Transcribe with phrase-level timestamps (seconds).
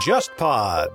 [0.00, 0.88] JustPod。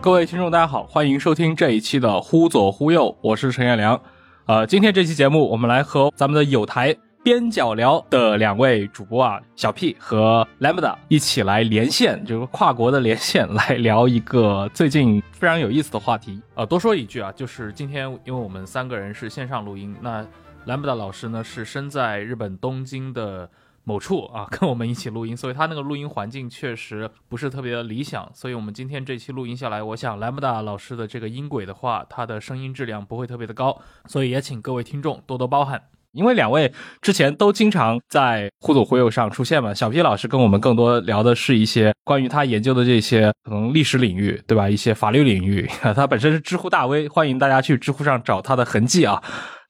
[0.00, 4.00] 各位听众，大家好，欢迎收听这一期的《忽左忽右》，我是陈彦良。
[4.44, 6.94] 呃，今天这期节目，我们来和咱们的有台
[7.24, 16.40] 边角聊的两位主播啊，小 P 和 Lambda 一起来连线，就是跨国的连线，来聊一个最近非常有意思的话题。
[16.54, 20.24] 呃，多说一句啊，就是今天因为我们三个人是线上录音，那
[20.66, 23.48] Lambda 老师呢是身在日本东京的
[23.84, 28.28] 某处啊， 跟我们一起录音，所以他那个录音环境确实不是特别的理想。
[28.34, 35.80] 所以我们今天这期录音下来，我想 Lambda 老师的这个音轨的话，他的声音质量不会特别的高，所以也请各位听众多多包涵。
[36.10, 44.68] 因为两位之前都经常在忽左忽右上出现嘛，小 P 老师跟我们更多聊的是一些关于他研究的这些可能历史领域，对吧？
[44.68, 49.22] 一些法律领域， 他本身是知乎大 V，欢迎大家去知乎上找他的痕迹啊。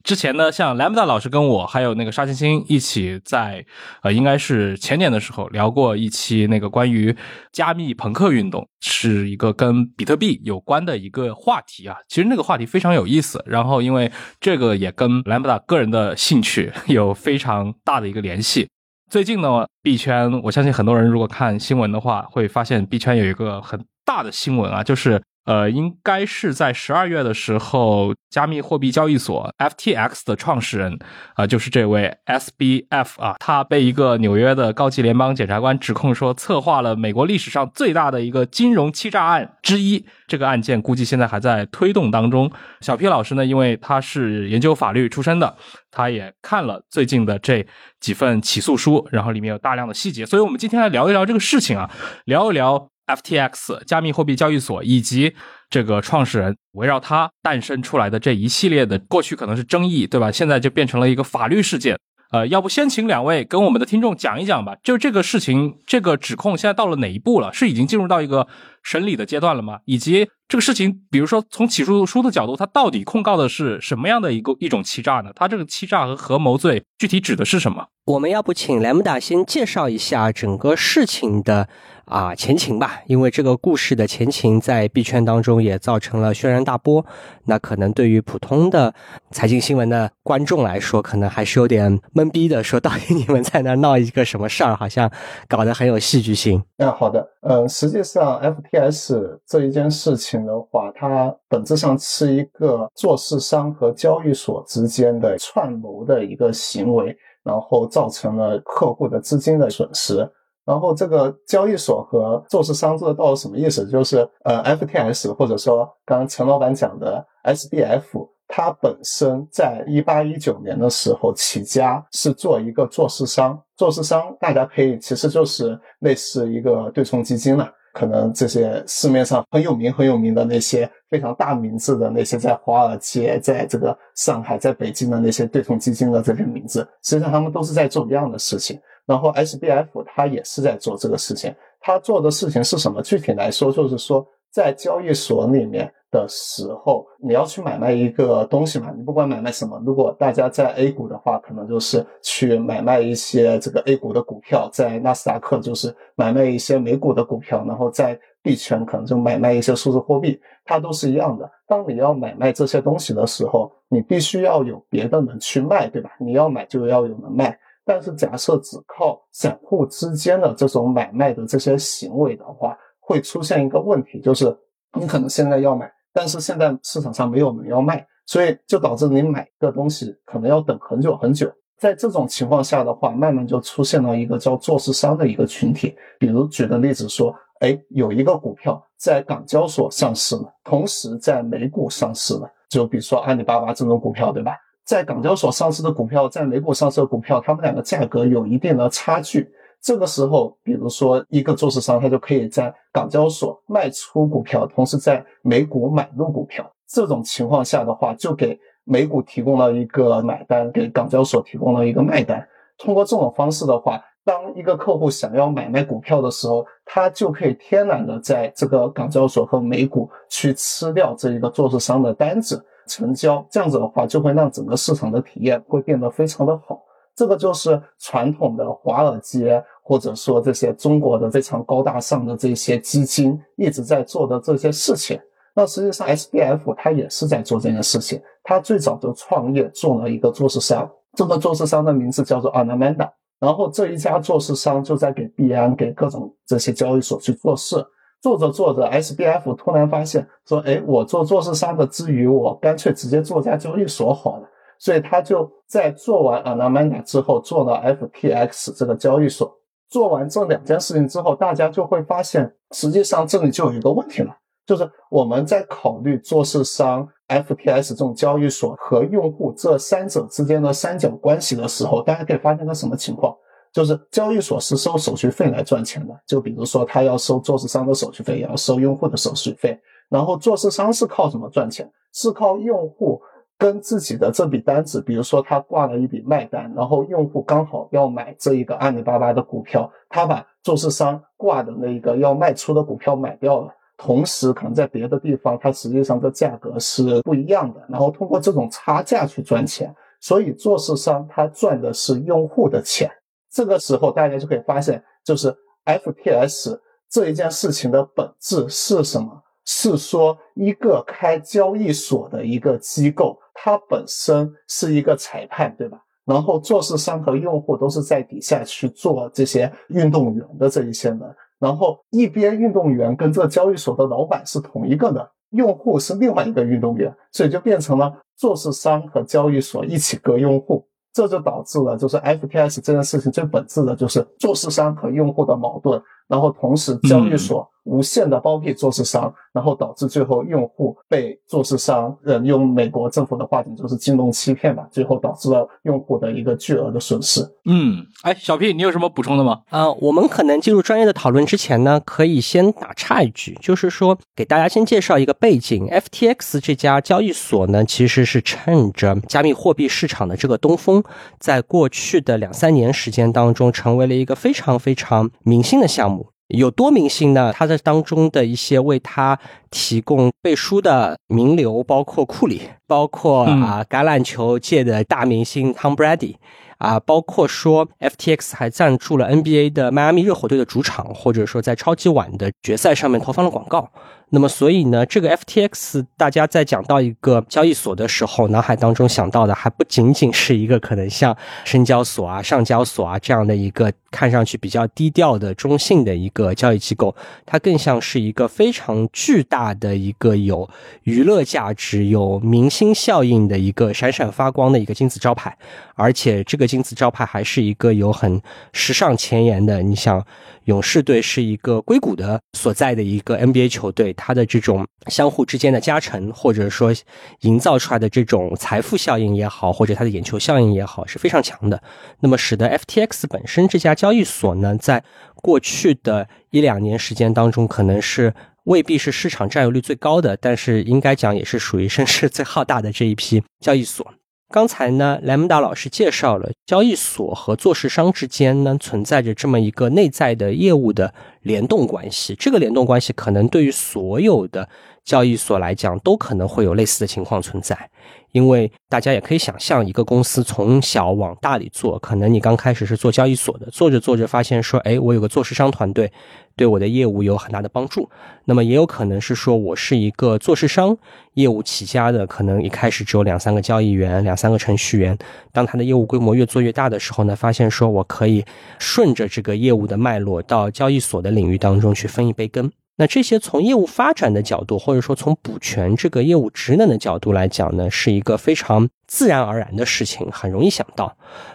[0.07, 3.65] 之前呢，像兰姆达老师跟我还有那个沙欣欣一起在，
[4.03, 7.13] 呃，应该是前年的时候聊过一期那个关于
[7.51, 11.97] 加密朋克运动，是一个跟比特币有关的一个话题啊。
[12.07, 18.69] 其实那个话题非常有意思，然后因为这个也跟兰姆达个人的兴趣有非常大的一个联系。
[19.11, 25.21] 最近呢，币圈我相信很多人如果看新闻的话，会发现币圈有一个很大的新闻啊，就是。
[25.47, 30.99] 呃，应该是在十二月的时候，加密货币交易所 FTX 的创始人
[31.35, 40.05] 啊、就是这位 SBF 啊，他被一个纽约的高级联邦检察官指控说，策划了美国历史上最大的一个金融欺诈案之一。
[40.27, 42.51] 这个案件估计现在还在推动当中。
[42.81, 45.55] 小 P 老师呢，因为他是研究法律出身的，
[45.89, 47.65] 他也看了最近的这
[48.01, 51.89] 几份起诉书，然后里面有大量的细节，所以我们今天来聊一聊这个事情啊，
[52.25, 52.89] 聊一聊。
[53.07, 55.33] FTX 加密货币交易所以及
[55.69, 60.31] 这个创始人围绕他诞生出来的这一系列的过去可能是争议，对吧？
[60.31, 61.97] 现在就变成了一个法律事件。
[62.31, 64.75] 呃，要不先请两位跟我们的听众讲一讲吧。
[64.83, 67.53] 就这个事情，这个指控现在到了哪一步了？
[67.53, 68.45] 是已经进入到一个
[68.83, 69.79] 审理的阶段了吗？
[69.85, 75.31] 以及这个事情，比如说从起诉书的角度，它到底控告的是什么样的一个一种欺诈呢？
[75.35, 77.87] 它这个欺诈和合谋罪具体指的是什么？
[78.05, 81.67] 我们要不请莱姆达先介绍一下整个事情的
[82.05, 87.05] 啊前情吧，因为这个故事的前情在币圈当中也造成了轩然大波。
[87.43, 88.93] 那可能对于普通的
[89.31, 95.11] 财经新闻的观众来说，可能还是有点懵逼的，说到底你们在那闹一个什么事儿，好像
[95.49, 96.63] 搞得很有戏剧性。
[96.77, 107.15] 那好的，嗯，实际上 FTS 这一件事情的话，它本质上是一个做市商和交易所之间的串谋的一个行为。
[107.43, 110.29] 然后造成了客户的资金的损失。
[110.65, 113.87] 然后这个交易所和做市商这到底什么意思？
[113.87, 123.57] 就是呃，FTS 或者说刚刚陈老板讲的 SBF，它本身在一八一九年的时候起家是做一个做市商。
[123.77, 127.71] 做市商大家可以其实就是类似一个对冲基金了。
[127.97, 138.79] 可能这些市面上很有名很有名的那些非常大名字的那些，在华尔街、在这个上海、在北京的那些对冲基金的这些名字，实际上他们都是在做一样的事情。
[139.07, 141.51] 然后 SBF 它也是在做这个事情。
[141.79, 143.01] 他做的事情是什么？
[143.01, 145.91] 具体来说，就是说在交易所里面。
[146.09, 148.93] 的时候，你要去买卖一个东西嘛？
[148.95, 161.49] 你不管买卖什么，如果大家在 A 股的话，可能就是去买卖一些这个 A 股的股票；在纳斯达克就是买卖一些美股的股票；然后在币圈可能就买卖一些数字货币，它都是一样的。
[161.67, 166.09] 当你要买卖这些东西的时候，你必须要有别的人去卖，对吧？
[166.19, 167.57] 你要买就要有人卖。
[167.83, 174.57] 但是假设只靠散户之间的这种买卖的这些行为的话，会出现一个问题，就是
[174.97, 175.91] 你可能现在要买。
[176.17, 181.47] 但是现在市场上没有人要卖，所以就导致你买个东西可能要等很久很久。
[181.77, 185.95] 在这种情况下的话，慢慢就出现了一个叫做市商的一个群体。
[186.17, 192.49] 比如举个例子说，哎，有一个股票在港交所上市了，同时在美股上市了。
[192.67, 194.53] 就比如说阿里巴巴这种股票，对吧？
[194.87, 199.47] 在港交所上市的股票，在美股上市的股票，它们两个价格有一定的差距。
[199.81, 206.69] 这个时候，比如说一个做市商，他就可以在港交所卖出股票，同时在美股买入股票。
[206.87, 212.45] 这种情况下的话，就给美股提供了一个买单，给港交所提供了一个卖单。
[212.77, 223.45] 通过这种方式的话，当一个客户想要买卖股票的时候，他就可以天然的在这个港交所和美股去吃掉这一个做市商的单子成交。
[223.49, 226.81] 这样子的话，就会让整个市场的体验会变得非常的好。
[227.17, 235.19] 这个就是传统的华尔街，或者说这些中国的非常高大上的这些基金一直在做的这些事情。
[235.55, 238.21] 那实际上 SBF 它也是在做这件事情。
[238.43, 243.09] 它最早就创业做了一个做市商，这个做市商的名字叫做 Anamanda。
[243.39, 247.83] 然后这一家做市商就在给币安、给各种这些交易所去做事，
[248.21, 254.47] 做着做着，SBF 突然发现说：“哎，我做做市商的之余，我干脆直接做家交易所好了。”
[254.79, 259.53] 所以他就在做完 Anamanda 之后，做了 FTX 这个交易所。
[259.89, 264.35] 做完这两件事情之后，大家就会发现，实际上这里就有一个问题了，
[264.65, 273.33] 就是我们在考虑做市商、FTX 这种交易所和用户这三者之间的三角关系的时候，大家可以发现个什么情况？
[273.71, 279.79] 就是交易所是收手续费来赚钱的，就比如说他要收做市商的手续费，也要收用户的手续费。
[280.09, 281.89] 然后做市商是靠什么赚钱？
[282.13, 283.21] 是靠用户。
[283.57, 303.09] 跟自己的这笔单子，比如说他挂了一笔卖单，然后用户刚好要买这一个阿里巴巴的股票，他把做市商挂的那个要卖出的股票买掉了，同时可能在别的地方它实际上的价格是不一样的，然后通过这种差价去赚钱，所以做市商他赚的是用户的钱。
[303.49, 305.51] 这个时候大家就可以发现，就是
[305.85, 309.41] FTS 这一件事情的本质是什么？
[309.67, 313.37] 是说一个开交易所的一个机构。
[313.59, 315.99] 它本身是一个裁判，对吧？
[316.25, 321.21] 然后做市商和用户都是在底下去做这些运动员的这一些人，
[321.57, 337.67] 然后一边运动员跟这交易所的老板是同一个的，用户是另外一个运动员，所以就变成了做市商和交易所一起割用户，这就导致了就是 FTS 这件事情最本质的就是做市商和用户的矛盾，然后同时交易所。
[337.89, 347.39] 无限的包庇做市商，然后导致最后用户被做市商，呃，用美国政府的话讲就是金融欺骗吧，最后导致了用户的一个巨额的损失。
[347.63, 349.61] 嗯，哎，小 P，你有什么补充的吗？
[349.69, 361.01] 啊，我们可能进入专业的讨论之前呢，可以先打岔一句，就是说给大家先介绍一个背景，FTX 这家交易所呢，其实是趁着加密货币市场的这个东风，
[361.39, 366.16] 在过去的两三年时间当中，成为了一个非常非常明星的项目。
[366.47, 367.51] 有多明星呢？
[367.51, 369.37] 他在当中的一些为他
[369.69, 376.35] 提供背书的名流，包括库里，包括啊橄榄球界的大明星 Tom Brady，
[376.77, 383.91] 啊，包括说 FTX 还赞助了 NBA 的迈阿密热火队的主场，或者说在超级碗的决赛上面投放了广告。
[384.29, 397.15] 那么，所以呢，这个 FTX，大家在讲到一个交易所的时候，脑海当中想到的还不仅仅是一个可能像深交所啊、上交所啊这样的一个看上去比较低调的中性的一个交易机构，
[397.45, 400.69] 它更像是一个非常巨大的一个有
[401.03, 405.57] 娱乐价值、有明星效应的一个闪闪发光的一个金字招牌，
[405.95, 408.41] 而且这个金字招牌还是一个有很
[408.73, 409.81] 时尚前沿的。
[409.81, 410.21] 你想，
[410.65, 414.13] 勇士队是一个硅谷的所在的一个 NBA 球队。
[414.17, 416.93] 它的这种相互之间的加成，或者说
[417.41, 421.81] 营造出来的这种财富效应也好，或者它的眼球效应也好，是非常强的。
[422.19, 425.03] 那么，使得 FTX 本身这家交易所呢，在
[425.35, 428.33] 过去的一两年时间当中，可能是
[428.63, 434.13] 未必是市场占有率最高的，但是应该讲也是属于声势最浩大的这一批交易所。
[434.49, 442.33] 刚才呢，莱蒙达老师介绍了交易所和做市商之间呢存在着这么一个内在的业务的联动关系。
[442.35, 444.69] 这个联动关系可能对于所有的
[445.03, 447.89] 交易所来讲都可能会有类似的情况存在。
[448.31, 456.11] 因为大家也可以想象，一个公司从小往大里做，可能你刚开始是做交易所的，做着做着发现说，哎，我有个做市商团队，
[456.55, 458.09] 对我的业务有很大的帮助。
[458.45, 460.95] 那么也有可能是说我是一个做市商
[461.33, 465.17] 业务起家的，可能一开始只有两三个交易员、两三个程序员。
[465.51, 468.45] 当他的业务规模越做越大的时候呢，发现说我可以
[468.77, 472.71] 顺着这个业务的脉络到交易所的领域当中去分一杯羹。
[472.99, 481.05] 那这些从业务发展的角度，或者说从补全这个业务职能的角度来讲呢，是一个非常自然而然的事情，很容易想到。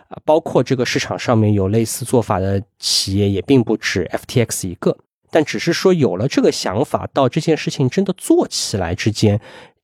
[0.08, 4.96] 啊，包括这个市场上面有类似做法的企业也并不止 FTX 一个，
[5.32, 9.40] 但只是说有了这个想法，到这件事情真的做起来之间，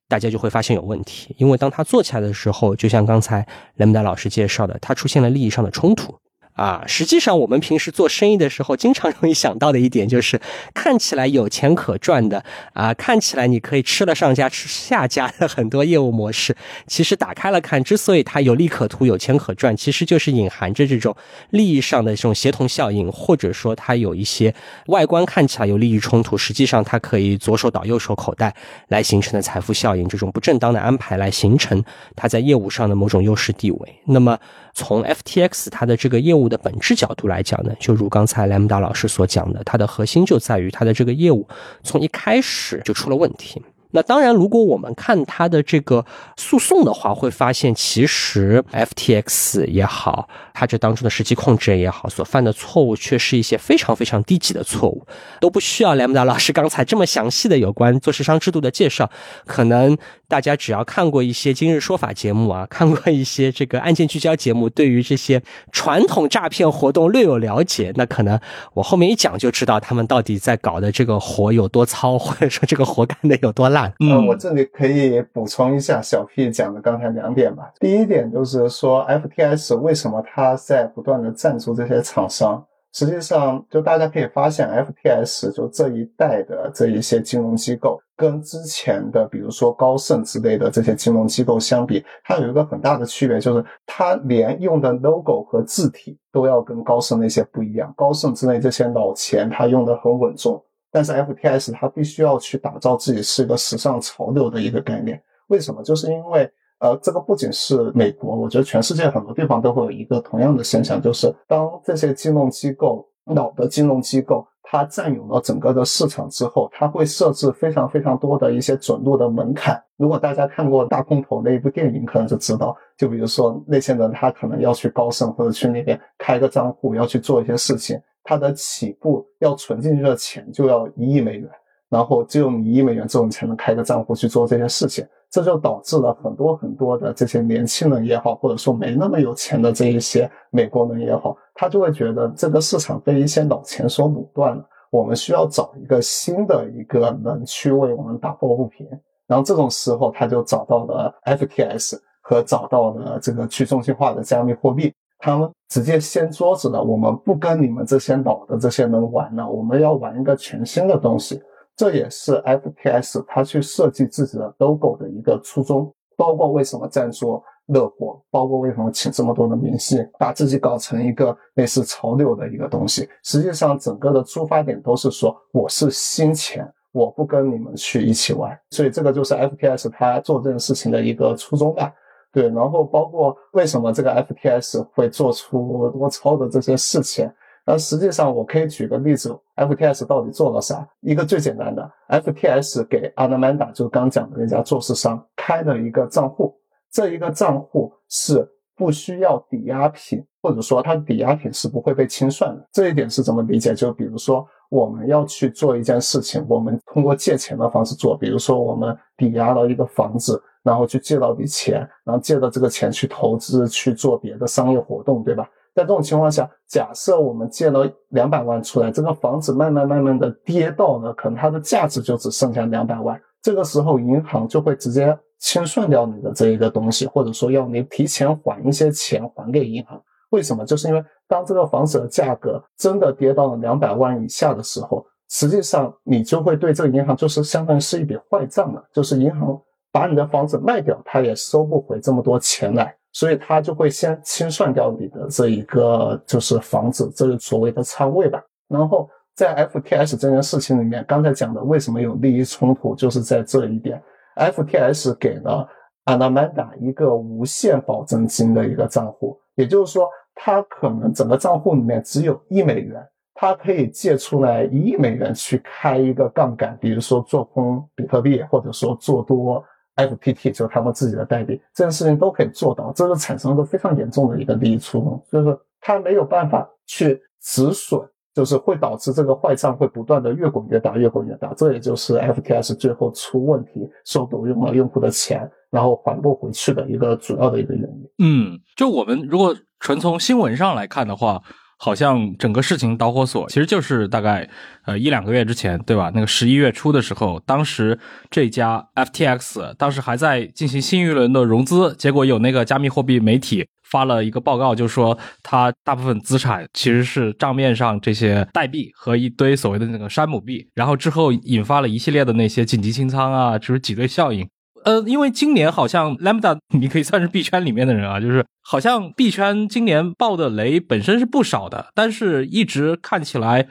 [0.07, 1.35] 大家就会发现有问题。
[1.37, 6.17] 因为当他做起来的时候，就像刚才雷蒙达老师介绍的，他出现了利益上的冲突。
[6.59, 10.37] 啊，实际上我们平时做生意的时候，经常容易想到的一点就是，
[10.75, 16.53] 看起来有钱可赚的啊，看起来你可以吃了上家吃下家的很多业务模式，
[16.85, 21.15] 其实打开了看，之所以它有利可图、有钱可赚，其实就是隐含着这种
[21.51, 24.53] 利益上的这种协同效应，或者说它有一些
[24.87, 28.53] 外观看起来有利益冲突，实际上它可以左手倒右手口袋
[28.89, 31.81] 来形成的财富效应，这种不正当的安排来形成
[32.17, 33.95] 它在业务上的某种优势地位。
[34.03, 34.37] 那么
[34.73, 36.49] 从 FTX 它的这个业务。
[36.49, 41.47] 的本质角度来讲呢，就如刚才莱姆达老师所讲的，它的核心就在于它的这个业务
[41.83, 43.61] 从一开始就出了问题。
[43.91, 46.05] 那当然，如果我们看它的这个
[46.37, 55.03] 诉讼的话，会发现其实 FTX 也好，它这当中的实际控制人也好，所犯的错误却是一些非常非常低级的错误，
[55.41, 59.09] 都不需要莱姆达老师刚才这么详细的有关做市商制度的介绍。
[59.47, 65.41] 可能大家只要看过一些今日说法节目啊，看过一些这个案件聚焦节目，对于这些
[65.71, 68.39] 传统诈骗活动略有了解，那可能
[68.75, 73.78] 我后面一讲就知道他们到底在搞的这个活有多糙，或者说这个活干的有多烂。
[73.99, 77.71] 呃，我这里可以补充一下小 P 讲的刚才两点吧。
[77.79, 82.65] 第一点就是说，FTS 为什么它在不断的赞助这些厂商？
[82.91, 97.93] 实际上，就大家可以发现，FTS 就这一代的这一些金融机构，跟之前的比如说高盛之类的这些金融机构相比，它有一个很大的区别，就是它连用的 logo 和字体都要跟高盛那些不一样。
[97.95, 100.59] 高盛之类这些老钱，它用的很稳重。
[100.91, 105.83] 但是 FTS 它必须要去打造自己是一个时尚潮流的一个概念，为什么？
[105.83, 119.81] 就是因为呃，这个不仅是美国，我觉得全世界很多地方都会有一个同样的现象，就是当这些金融机构老的金融机构它占有了整个的市场之后，它会设置非常非常多的一些准入的门槛。
[119.97, 127.99] 如果大家看过大空头那一部电影，可能就知道，就比如说那些人他可能要去高盛或者去那边开个账户，要去做一些事情。
[128.23, 131.49] 它的起步要存进去的钱就要一亿美元，
[131.89, 135.05] 然后只有你一亿美元之后，你才能开个账户去做这些事情。
[135.31, 144.67] 这就导致了很多很多的这些年轻人也好，或者说没那么有钱的这一些美国人也好，他就会觉得这个市场被一些老钱所垄断了。
[144.89, 148.87] 我们需要找一个新的一个人去为我们打抱不平。
[149.27, 154.91] 然后这种时候，他就找到了 FTS 和找到了这个去中心化的加密货币。
[155.19, 161.41] 他们直接掀桌子了，我们不跟你们这些老的这些人玩了，我们要玩一个全新的东西。
[161.75, 173.07] 这也是 FTS 它去设计自己的 logo 的一个初衷，包括为什么赞助乐活，包括为什么请这么多的明星，把自己搞成一个类似潮流的一个东西。
[173.23, 178.57] 实际上，整个的出发点都是说，我是新钱，我不跟你们去一起玩。
[178.71, 181.93] 所以这个就是 FTS 它做这件事情的一个初衷吧。
[182.31, 187.27] 对，然后包括为什么这个 FTS 会做出多超的这些事情，
[187.65, 190.87] 那实际上我可以举个例子，FTS 到底做了啥？
[191.01, 196.53] 一个最简单的，FTS 给 Anamanda 就刚讲的那家做市商开了一个账户，
[196.91, 202.67] 这一个账户是不需要抵押品，或者说它抵押品是不会被清算的。
[202.71, 203.73] 这一点是怎么理解？
[203.73, 210.39] 就比如说我们要去做一件事情，我们通过借钱的方式做，比如说我们抵押了一个房子。
[210.63, 215.49] 然后去借到笔钱，然后借到这个钱去投资去做别的商业活动，对吧？
[215.75, 230.01] 在这种情况下，假设我们借了两百万出来，这个房子慢慢慢慢的跌到了，可能它的价值就只剩下两百万，这个时候银行就会直接清算掉你的这一个东西，或者说要你提前还一些钱还给银行。
[230.31, 230.65] 为什么？
[230.65, 239.57] 就是因为当这个房子的价格真的跌到了两百万以下的时候，实际上你就会对这个银行就是相当于是一笔坏账了，就是银行。
[239.91, 248.41] 把你的房子卖掉，他也收不回这么多钱来，所以他就会先清算掉你的这一个就是房子，这个所谓的仓位吧。
[248.67, 254.01] 然后在 FTS 这件事情里面，刚才讲的为什么有利益冲突，就是在这一点。
[254.35, 255.67] FTS 给了
[256.05, 269.61] Anamanda 一个无限保证金的一个账户，也就是说，他可能整个账户里面只有一美元，他可以借出来一亿美元去开一个杠杆，比如说做空比特币，或者说做多。
[270.07, 278.01] FPT 就是他们自己的代币，这件事情都可以做到，这是产生了非常严重的一个利益冲突，就是他没有办法去止损，
[278.33, 288.09] 就是会导致这个坏账会不断的越滚越大，越滚越大，这也就是 FTS 最后出问题，收走用了用户的钱，然后还不回去的一个主要的一个原因。
[288.19, 291.41] 嗯，就我们如果纯从新闻上来看的话。
[291.81, 294.47] 好像整个事情导火索其实就是大概
[294.83, 296.11] 呃一两个月之前，对吧？
[296.13, 297.97] 那个十一月初的时候，当时
[298.29, 314.45] 这家 FTX 当时还在进行新一轮的融资，结果有那个加密货币媒体发了一个报告，就说它大部分资产其实是账面上这些代币和一堆所谓的那个山姆币，然后之后引发了一系列的那些紧急清仓啊，就是挤兑效应。
[314.83, 323.67] 呃，因为今年好像 Lambda 你可以算是币圈里面的人啊，就是好像币圈今年爆的雷本身是不少的，但是一直看起来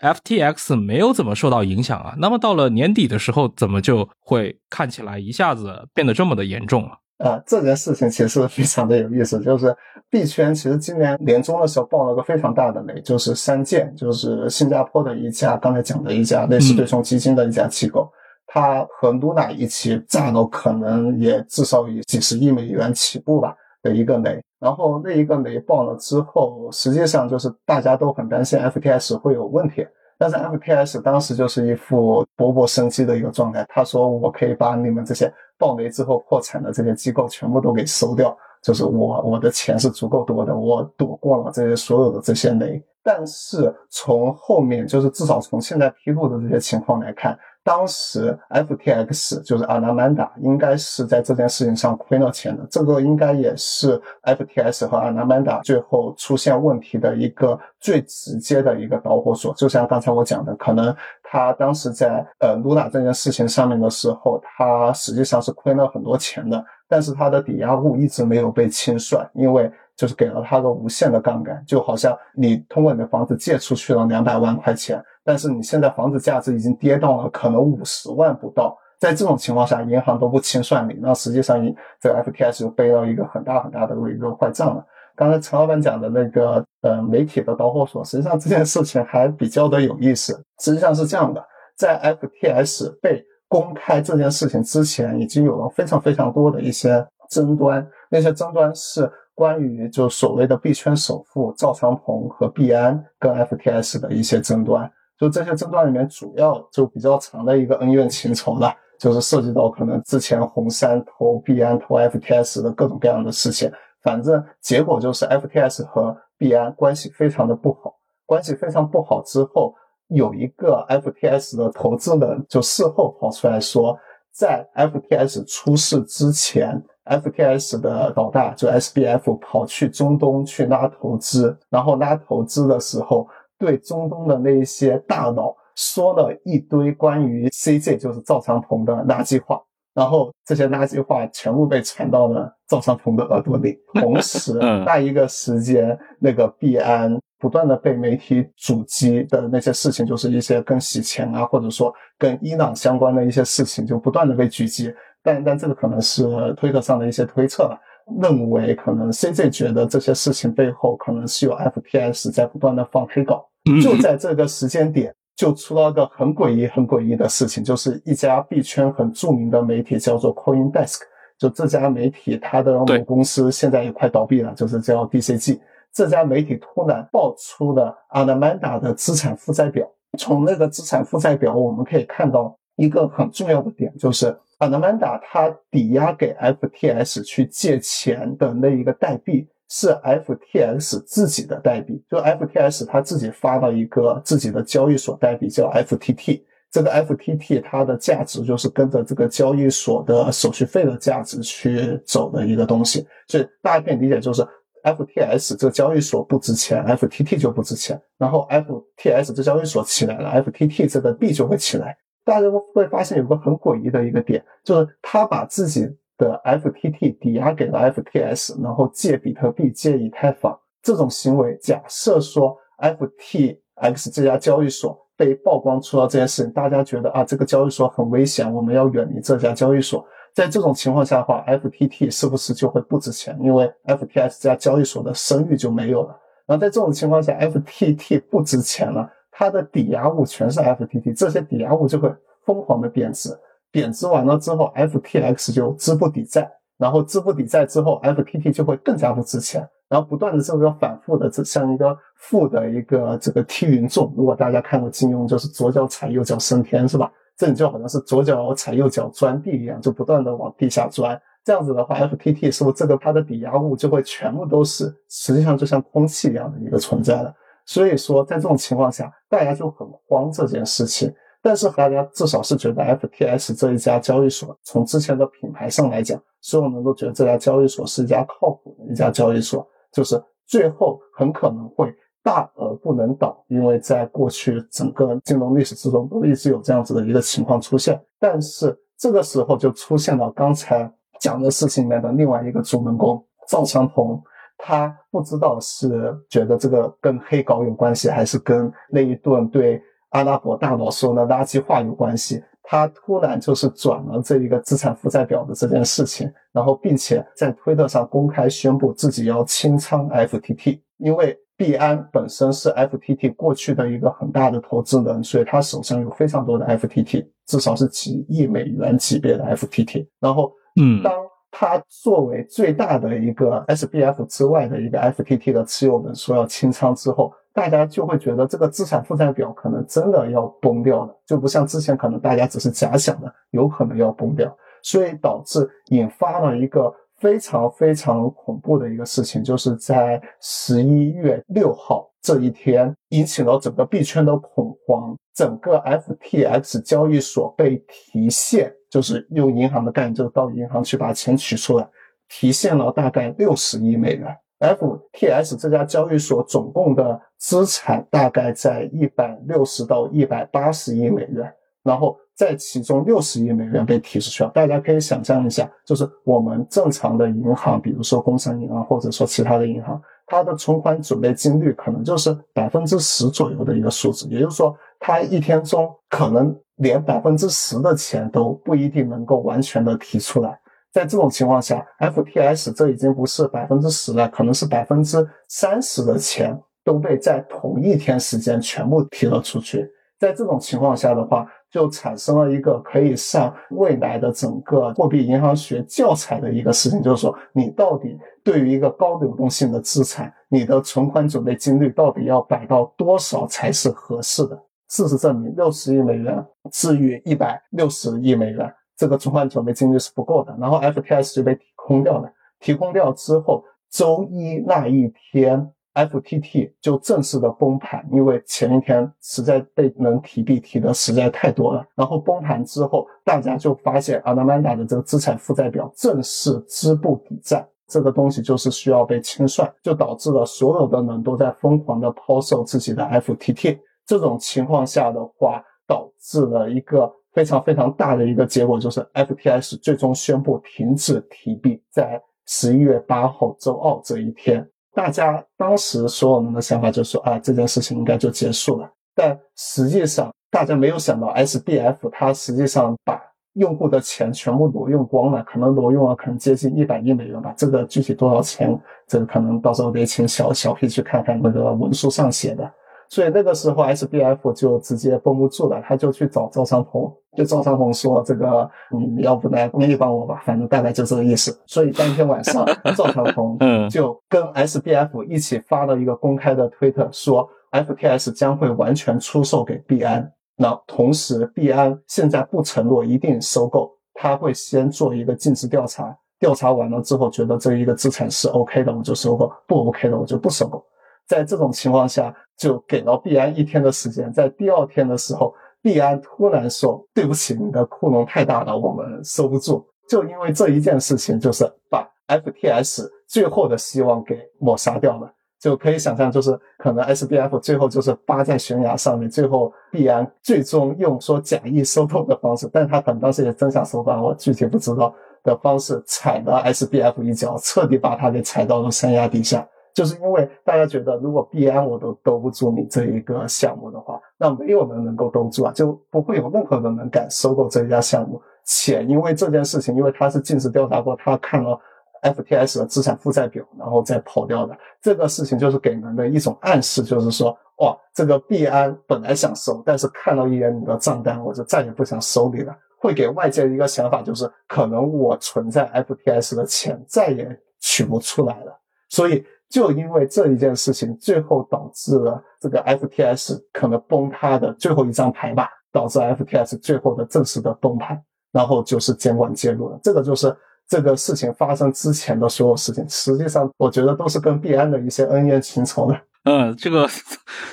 [0.00, 2.14] FTX 没有怎么受到影响啊。
[2.18, 6.98] 那么到了年底的时候，怎么就会看起来一下子变得这么的严重了？
[7.18, 9.74] 啊，这件事情其实非常的有意思，就是
[10.08, 18.08] 币圈其实今年年终的时候爆了个非常大的雷，就是三箭，就是新加坡的一家刚才讲的一家类似对冲基金的一家机构。
[18.50, 24.42] 它和 Luna 一起占了可能也至少以几十亿美元起步吧的一个雷。
[24.58, 29.86] 然后那一个雷爆了之后，实际上就是大家都很担心 FTS 会有问题。
[30.16, 42.82] 但是 FTS 当时就是一副勃勃生机的一个状态，他说我可以把你们这些爆雷之后破产的这些机构全部都给收掉，就是我我的钱是足够多的，我躲过了这些所有的这些雷。
[43.04, 47.38] 但是从后面就是至少从现在披露的这些情况来看。
[47.68, 59.52] 当时 FTX 就是 Alameda 应该是在这件事情上亏了钱的，这个应该也是 FTX 和 Alameda 最后出现问题的一个最直接的一个导火索。
[59.52, 69.70] 就像刚才我讲的，可能他当时在呃 Luna 这件事情上面的时候，他实际上是亏了很多钱的，但是他的抵押物一直没有被清算，因为。
[69.98, 84.86] 就是给了他个无限的杠杆，就好像你通过你的房子借出去了两百万块钱，但是你现在房子价值已经跌到了可能五十万不到，在这种情况下，银行都不清算你，那实际上你这 FTS 就背了一个很大很大的一个坏账了。
[85.16, 90.32] 刚才陈老板讲的那个呃媒体的导火索，实际上这件事情还比较的有意思。
[90.60, 91.44] 实际上是这样的，
[91.76, 99.10] 在 FTS 被公开这件事情之前，已经有了非常非常多的一些争端，那些争端是。
[99.38, 113.70] 关于就所谓的币圈首富赵长鹏和币安跟 FTS 的一些争端，就这些争端里面主要就比较长的一个恩怨情仇了，就是涉及到可能之前红杉投币安投 FTS 的各种各样的事情。
[114.02, 117.94] 反正结果就是 FTS 和币安关系非常的不好，
[118.26, 119.72] 关系非常不好之后，
[120.08, 123.96] 有一个 FTS 的投资人就事后跑出来说，
[124.38, 126.80] 在 FTS 出事之前。
[127.08, 133.26] FTS 的老大就 SBF 跑去中东去拉投资，然后拉投资的时候，
[133.58, 139.58] 对中东的那一些大佬说了一堆关于 CJ 就是赵长鹏的垃圾话，
[139.98, 143.76] 然后这些垃圾话全部被传到了赵尚鹏的耳朵里。
[144.00, 144.52] 同时，
[144.86, 154.94] 那一个时间，那个币安不断的被媒体阻击的那些事情，就是一些跟洗钱啊，或者说跟伊朗相关的一些事情，就不断的被狙击。
[155.20, 156.24] 但但这个可能是
[156.56, 157.76] 推特上的一些推测了，
[158.20, 163.44] 认为可能 CJ 觉得这些事情背后可能是有 FPS 在不断的放黑稿，
[163.82, 170.98] 就在这个时间点，就出了个很诡异、很诡异的事情，就是一家币圈很著名的媒体叫做 CoinDesk，
[171.38, 175.60] 就这家媒体它的母公司现在也快倒闭了，就是叫 DCG，
[175.94, 184.36] 这家媒体突然爆出了 Alameda 的资产负债表，从那个资产负债表我们可以看到一个很重要的点，就是。
[184.58, 204.46] Alameda 它抵押给 FTS 去借钱的那一个代币是 FTS 自己的代币，就 FTS 它自己发了一个自己的交易所代币叫 FTT，这个 FTT 它的价值就是跟着这个交易所的手续费的价值去走的一个东西，所以大家可以理解就是
[204.82, 211.96] FTS 这个交易所不值钱，FTT 就不值钱，然后 FTS 这交易所起来了，FTT 这个币就会起来。
[212.24, 221.56] 大家会发现有个很诡异的一个点，就是他把自己的 FTT 抵押给了 FTS，然后借比特币、借以太坊这种行为。
[221.62, 230.04] 假设说 FTX 这家交易所被曝光出了这件事情，大家觉得啊，这个交易所很危险，我们要远离这家交易所。
[230.34, 233.36] 在这种情况下的话，FTT 是不是就会不值钱？
[233.40, 236.16] 因为 FTS 这家交易所的声誉就没有了。
[236.46, 239.10] 然后在这种情况下，FTT 不值钱了。
[239.30, 242.12] 它的抵押物全是 FTT，这些抵押物就会
[242.44, 243.30] 疯狂的贬值，
[243.70, 254.12] 贬值完了之后，FTX 就资不抵债，然后资不抵债之后，FTT 就会更加不值钱，然后不断的这个反复的，这像一个负的一个这个梯云纵。
[254.16, 257.12] 如果大家看过金庸，就是左脚踩右脚升天，是吧？
[257.36, 261.20] 这你就好像是左脚踩右脚钻地一样，就不断的往地下钻。
[261.44, 267.32] 这样子的话，FTT 是不是这个它的抵押物就会全部都是，实际上就像空气一样的一个存在了？
[267.64, 271.14] 所以说，在这种情况下，大家就很慌这件事情。
[271.42, 279.66] 但是大家至少是觉得 FTS 这一家交易所，从之前的品牌上来讲，所有人都觉得这家交易所是一家靠谱的一家交易所。
[279.92, 287.98] 就是最后很可能会大而不能倒，因为在过去整个金融历史之中都一直有这样子的一个情况出现。
[288.18, 294.20] 但是这个时候就出现了刚才讲的事情里面的另外一个主人公赵长鹏。
[294.60, 302.42] 他不知道是觉得这个跟黑稿有关系，还是跟那一顿对阿拉伯大佬说的垃圾话有关系。
[302.70, 317.26] 他突然就是转了这一个资产负债表的这件事情，然后并且在推特上公开宣布自己要清仓 FTT，因为币安本身是 FTT 过去的一个很大的投资人，所以他手上有非常多的 FTT。
[317.46, 320.06] 至少是几亿美元级别的 FTT。
[320.20, 321.10] 然后，嗯，当
[321.50, 336.94] 他作为最大的一个 SBF 之外的一个 FTT 的持有人说要清仓之后，大家就会觉得这个资产负债表可能真的要崩掉了，就不像之前可能大家只是假想的，有可能要崩掉，所以导致引发了一个。
[337.20, 345.16] 非常非常恐怖的一个事情，就是在十一月六号这一天，引起了整个币圈的恐慌。
[345.34, 351.88] 整个 FTX 交易所被提现，就是用银行的概念，就到银行去把钱取出来，
[352.28, 354.32] 提现了大概六十亿美元。
[354.60, 362.16] FTS 这家交易所总共的资产大概在一百六十到一百八十亿美元，然后。
[362.38, 380.56] 在其中六十亿美元被提出去了，大家可以想象一下，就是我们正常的银行，比如说工商银行或者说其他的银行，它的存款准备金率可能就是百分之十左右的一个数字，也就是说，它一天中可能连百分之十的钱都不一定能够完全的提出来。
[380.92, 389.88] 在这种情况下，FTS 这已经不是百分之十了，可能是百分之三十的钱都被在同一天时间全部提了出去。
[390.18, 404.60] 在这种情况下的话，就产生了一个可以上未来的整个货币银行学教材的一个事情，就是说，你到底对于一个高流动性的资产，你的存款准备金率到底要摆到多少才是合适的？
[404.88, 410.54] 事实证明，六十亿美元至于一百六十亿美元，这个存款准备金率是不够的。
[410.60, 412.30] 然后 FTS 就被提空掉了，
[412.60, 415.72] 提空掉之后，周一那一天。
[415.94, 421.84] FTT 就正式的崩盘，因为前一天实在被能提币提的实在太多了。
[421.96, 433.80] 然后崩盘之后，大家就发现 Alameda 的这个资产负债表正式资不抵债，这个东西就是需要被清算，就导致了所有的人都在疯狂的抛售自己的 FTT。
[434.06, 444.68] 这种情况下的话，导致了一个非常非常大的一个结果，就是 FTS 最终宣布停止提币，在十一月八号周二这一天。
[444.92, 448.90] 大家当时所有人的想法就是说啊，这件事情应该就结束了。
[449.14, 453.22] 但实际上，大家没有想到，SBF 它实际上把
[453.52, 457.54] 用户的钱全部挪用光了，可能挪用了可能接近一百亿美元吧。
[457.56, 462.68] 这个具体多少钱，这个可能到时候得请小小 P 去看看那个文书上写的。
[463.08, 472.66] 所以那个时候，SBF 就直接绷不住了，他就去找赵长鹏，就赵长鹏说：“这个你你要不来公益帮我吧，反正大概就这个意思。”所以当天晚上，
[472.96, 480.30] 赵长鹏 就跟 SBF 一起发了一个公开的推特，说 FTS 将会完全出售给币安。
[480.56, 490.84] 那同时，币安现在不承诺一定收购，他会先做一个尽职调查，调查完了之后，觉得这一个资产是 OK 的，我就收购；不 OK 的，我就不收购。
[491.26, 494.32] 在这种情况下，就给了币安一天的时间。
[494.32, 505.32] 在第二天的时候，币安突然说：“对不起，你的窟窿太大了，我们收不住。”就因为这一件事情，就是把 FTS 最后的希望给抹杀掉了。
[505.60, 519.66] 就可以想象，就是可能 SBF 最后就是扒在悬崖上面，最后币安最终用说假意收购的方式，但他可能当时也真想收购，我具体不知道的方式踩了 SBF 一脚，彻底把他给踩到了山崖底下。
[519.98, 528.40] 就是因为大家觉得，如果币安我都兜不住你这一个项目的话，那没有人能够兜住啊，就不会有任何人能敢收购这一家项目。
[528.64, 531.76] 且因为这件事情，因为他是尽职调查过，他看了
[532.22, 534.78] FTS 的资产负债表，然后再跑掉的。
[535.02, 542.72] 这个事情就是给人的一种暗示，就是说，哇，这个币安本来想收，但是看到一眼你的账单，我就再也不想收你了。
[543.00, 548.78] 会给外界一个想法，就是可能我存在 FTS 的钱再也取不出来了。
[549.08, 549.44] 所以。
[549.68, 560.00] 就因为这一件事情，最后导致了这个 FTS 可能崩塌的最后一张牌吧，导致 FTS 最后的正式的崩盘，然后就是监管介入了。
[560.02, 566.18] 这个就是这个事情发生之前的所有事情，实际上我觉得都是跟币安的一些恩怨情仇的。
[566.44, 567.06] 嗯，这个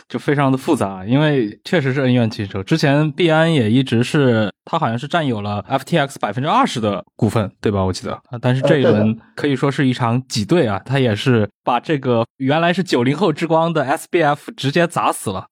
[0.09, 2.61] 就非常的复杂，因为确实是恩怨情仇。
[2.61, 7.83] 之前币安也一直是，他好像是占有了 FTX 百分之二十的股份，对吧？
[7.83, 15.45] 我记得啊，但是这一轮可以说是一场挤兑啊，他也是把这个原来是九零后之光的 SBF 直接砸死了。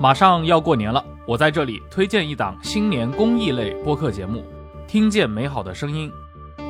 [0.00, 4.40] 马上要过年了，我在这里推荐一档新年公益类播客节目，
[4.86, 6.10] 《听见美好的声音》，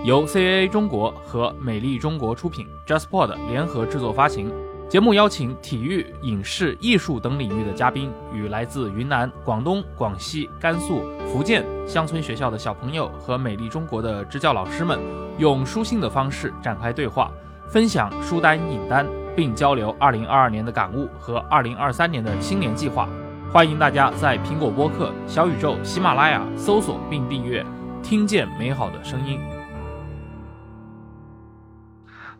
[0.04, 4.50] 由 CAA 中国和美丽中国出品，JustPod 联合制作发行。
[4.88, 15.00] 节目邀请体育、影视、艺术等领域的嘉宾，与来自云南、广东、广西、甘肃、福建乡村学校的小朋友和美丽中国的支教老师们，
[15.38, 17.32] 用书信的方式展开对话，
[17.66, 23.08] 分享书单、影单，并交流2022年的感悟和2023年的新年计划。
[23.50, 27.64] 欢迎大家在苹果播客、小宇宙、喜马拉雅搜索并订阅，
[28.02, 29.53] 听见美好的声音。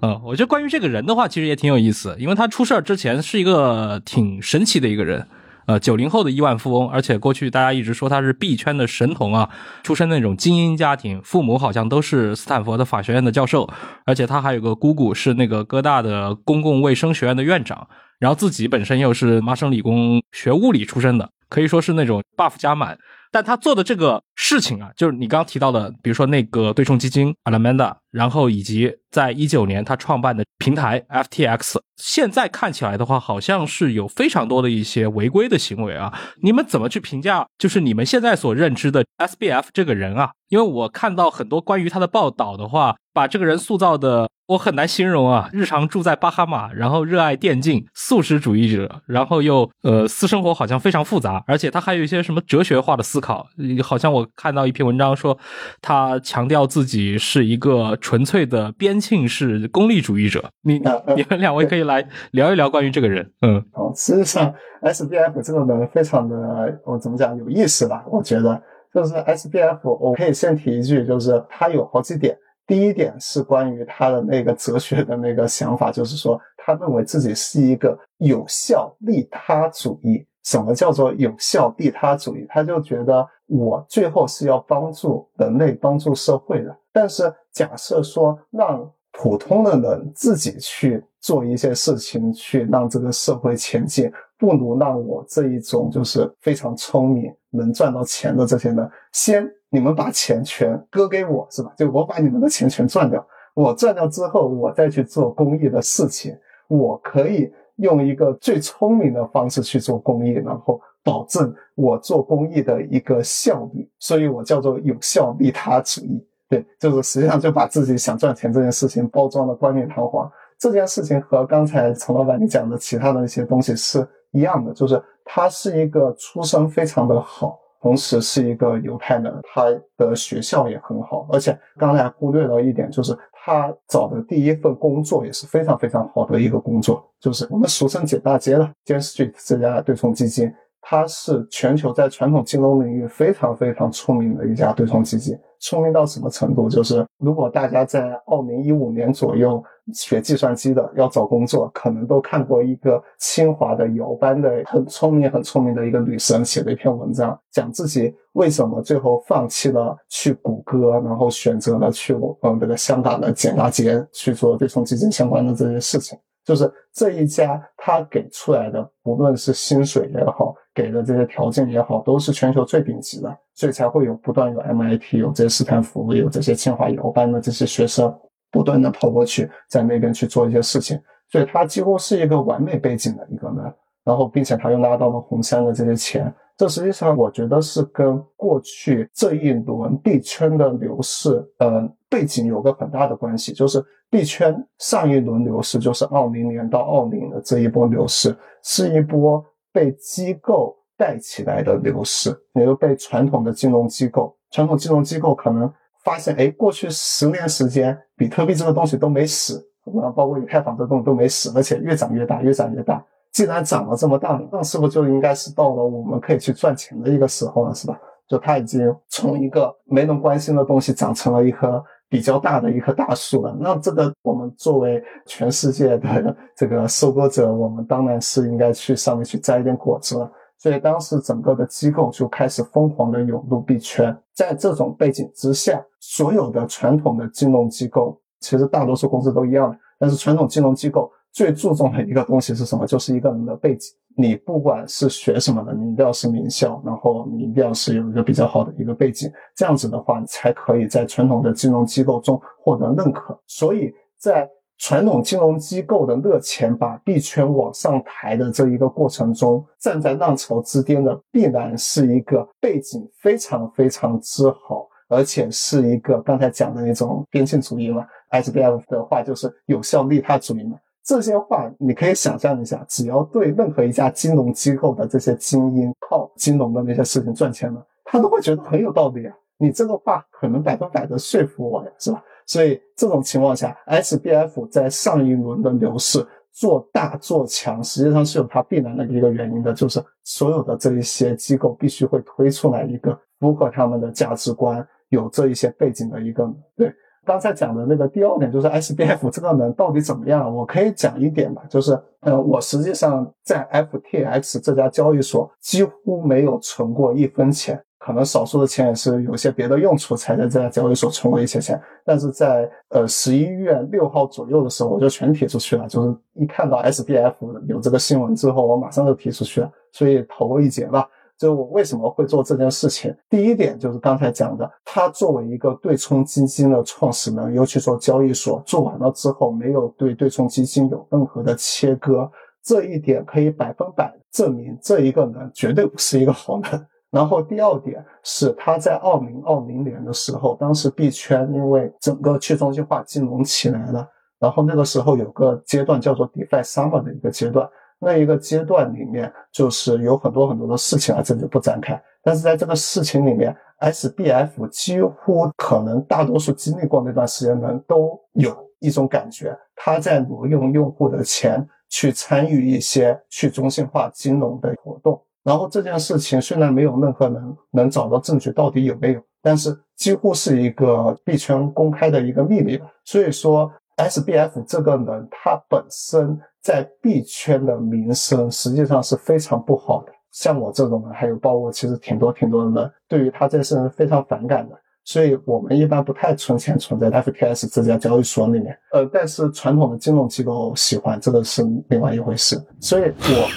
[0.04, 5.26] 嗯，我觉得关于这个人的话，其实也挺有意思，因为他出事儿之前是一个挺神奇的一个人。
[5.66, 9.48] 呃，九零后的亿万富翁，而且过去大家一直说他是币圈的神童啊，
[9.82, 13.66] 出身那种精英家庭，父母好像都是斯坦福的法学院的教授，
[14.04, 17.88] 而且他还有个姑姑是那个哥大的公共卫生学院的院长，
[18.18, 22.98] 然后自己本身又是麻省理工学物理出身的，可以说是那种 buff 加满。
[23.32, 36.16] 但他做的这个事情啊，就是你刚刚提到的，比如说那个对冲基金 Alameda，然后以及在一九年他创办的平台 FTX，现在看起来的话，好像是有非常多的一些违规的行为啊。
[36.40, 37.44] 你们怎么去评价？
[37.59, 40.31] 就是你们现在所认知的 SBF 这个人啊？
[40.48, 44.29] 因为我看到很多关于他的报道的话，把这个人塑造的。
[44.46, 53.46] 我很难形容啊，日常住在巴哈马，然后热爱电竞，素食主义者，然后又呃私生活好像非常复杂，而且他还有一些什么哲学化的思考，
[53.83, 55.38] 好像我看到一篇文章说
[55.81, 60.44] 他强调自己是一个纯粹的边沁式功利主义者。
[60.62, 60.74] 你
[61.16, 63.32] 你们两位可以来聊一聊关于这个人。
[63.40, 66.36] 嗯，哦，实际上 S B F 这个人非常的
[66.84, 68.04] 我怎么讲有意思吧？
[68.10, 68.62] 我觉得
[68.92, 72.36] 就是 S B F，我可以先提一句，就是他有好几点。
[72.66, 80.26] 第一点是关于他的那个哲学的那个想法，就是说他认为自己是一个有效利他主义。
[80.44, 82.44] 什么叫做有效利他主义？
[82.50, 86.76] 他就觉得我最后是要帮助人类、帮助社会的。
[86.94, 99.44] 但是假设说让普通的人自己去做一些事情，去让这个社会前进，不如让我这一种就是非常聪明、能赚到钱的这些人先。
[99.70, 101.72] 你们把钱全割给我是吧？
[101.76, 106.33] 就我把你们的钱全赚掉，我赚掉之后，我再去做公益的事情。
[106.68, 113.90] 我可以用一个最聪明的方式去做公益，然后保证我做公益的一个效率。
[113.98, 116.24] 所以我叫做有效利他主义。
[116.48, 120.30] 对，就是实际上就把自己想赚钱这件事情包装的冠冕堂皇。
[120.59, 127.59] 这件事情和刚才陈老板你讲的其他的一些东西是一样的，就是他是一个出身非常的好。
[127.83, 129.64] 同时是一个犹太人，他
[129.98, 140.50] 的学校也很好，而且刚才忽略了一点，就是他找的第一份工作也是非常非常好的一个工作，就是我们俗称捡大街的 Jane Street 这家对冲基金。
[140.86, 146.68] 它是全球在传统金融领域非常非常出名的一家对冲基金，出名到什么程度？
[146.68, 166.18] 就是如果大家在二零一五年左右学计算机的要找工作，可能都看过一个清华的姚班的很聪明很聪明的一个女生写的一篇文章，讲自己为什么最后放弃了去谷歌，然后选择了去我们这个香港的简大街去做对冲基金相关的这些事情。
[166.44, 178.14] 就是这一家他给出来的，无论是薪水也好，给的这些条件也好，都是全球最顶级的，所以才会有不断有 MIT 有这些斯坦福有这些清华摇班的这些学生
[178.50, 193.84] 不断的跑过去在那边去做一些事情，所以他几乎是一个完美背景的一个人，然后并且他又拿到了红杉的这些钱，这实际上我觉得是跟过去这一轮币圈的牛市，呃，背景有个很大的关系，就是。
[194.10, 205.68] 币圈上一轮牛市就是二零年到二零的这一波牛市，是一波被机构带起来的牛市，也就被传统的金融机构，传统金融机构可能
[206.04, 209.58] 发现，哎，过去十年时间，比特币这个东西都没死，
[210.00, 213.04] 啊，包括以太坊这东西都没死，而且越涨越大，越涨越大。
[213.34, 218.00] 既然涨了这么大，那是不是就应该是到了我们可以去赚钱的一个时候了，是吧？
[218.26, 221.84] 就它已经从一个没人关心的东西，长成了一棵。
[222.06, 230.30] 比较大的一棵大树了，那这个我们作为全世界的这个收割者，我们当然是应该去上面去摘一点果子了。
[230.56, 242.86] 所以当时整个的机构就开始疯狂的涌入币圈，在这种背景之下，所有的传统的金融机构，其实大多数公司都一样的，但是传统金融机构最注重的一个东西是什么？
[242.86, 243.92] 就是一个人的背景。
[244.16, 253.36] 你不管是学什么的，你一定要是名校，然后你一定要是有一个比较好的一个背景，这样子的话，你才可以在传统的金融机构中获得认可。
[253.48, 270.76] 所以在传统金融机构的热钱把币圈往上抬的这一个过程中，站在浪潮之巅的必然是一个背景非常非常之好，而且是一个刚才讲的那种边沁主义嘛，SBF 的话就是有效利他主义嘛。
[271.04, 279.36] 这些话你可以想象一下，只要对任何一家金融机构的这些精英靠金融的那些事情赚钱了，他都会觉得很有道理啊。
[279.58, 282.24] 你这个话可能百分百的说服我呀，是吧？
[282.46, 296.90] 所以这种情况下，SBF 在上一轮的牛市做大做强，实际上是有它必然的一个原因的，就是所有的这一些机构必须会推出来一个符合他们的价值观、有这一些背景的一个对。
[297.24, 300.54] 刚才讲的那个第二点就是 SBF 这个人到底怎么样？
[300.54, 307.82] 我可以讲一点吧，就是呃，我实际上在 FTX 这家交易所几乎没有存过一分钱。
[307.98, 315.88] 可能少数的钱也是有些别的用处才在这家交易所存过一些钱，但是在呃十一月六号左右的时候，我就全提出去了。
[315.88, 317.32] 就是一看到 SBF
[317.66, 319.72] 有这个新闻之后，我马上就提出去了。
[319.90, 323.14] 所以头过一节吧，就我为什么会做这件事情？
[323.28, 332.30] 第一点就是刚才讲的，他作为一个对冲基金的创始人，尤其做交易所做完了之后，没有对对冲基金有任何的切割，
[332.62, 336.86] 这一点可以百分百证明这一个人绝对不是一个好人。
[337.10, 344.08] 然后第二点是，他在二零二零年的时候，当时币圈因为整个去中心化金融起来了，
[344.40, 347.68] 然后那个时候有个阶段叫做 DeFi Summer 的一个阶段，
[348.04, 352.00] 那一个阶段里面就是有很多很多的事情啊，这就不展开。
[352.22, 365.20] 但是在这个事情里面，SBF 几乎可能大多数经历过那段时间的人都有一种感觉，他在挪用用户的钱去参与一些去中心化金融的活动。
[365.42, 372.80] 然后这件事情虽然没有任何人能找到证据到底有没有，但是几乎是一个币圈公开的一个秘密。
[373.04, 380.12] 所以说，SBF 这个人他本身在币圈的名声实际上是非常不好的。
[380.33, 384.74] 像我这种人，还有包括其实挺多挺多的人，对于他这些人非常反感的。
[385.07, 392.57] 所以我们一般不太存钱存在 FTS 这家交易所里面，呃，但是传统的金融机构喜欢，这个是另外一回事。
[392.80, 393.02] 所以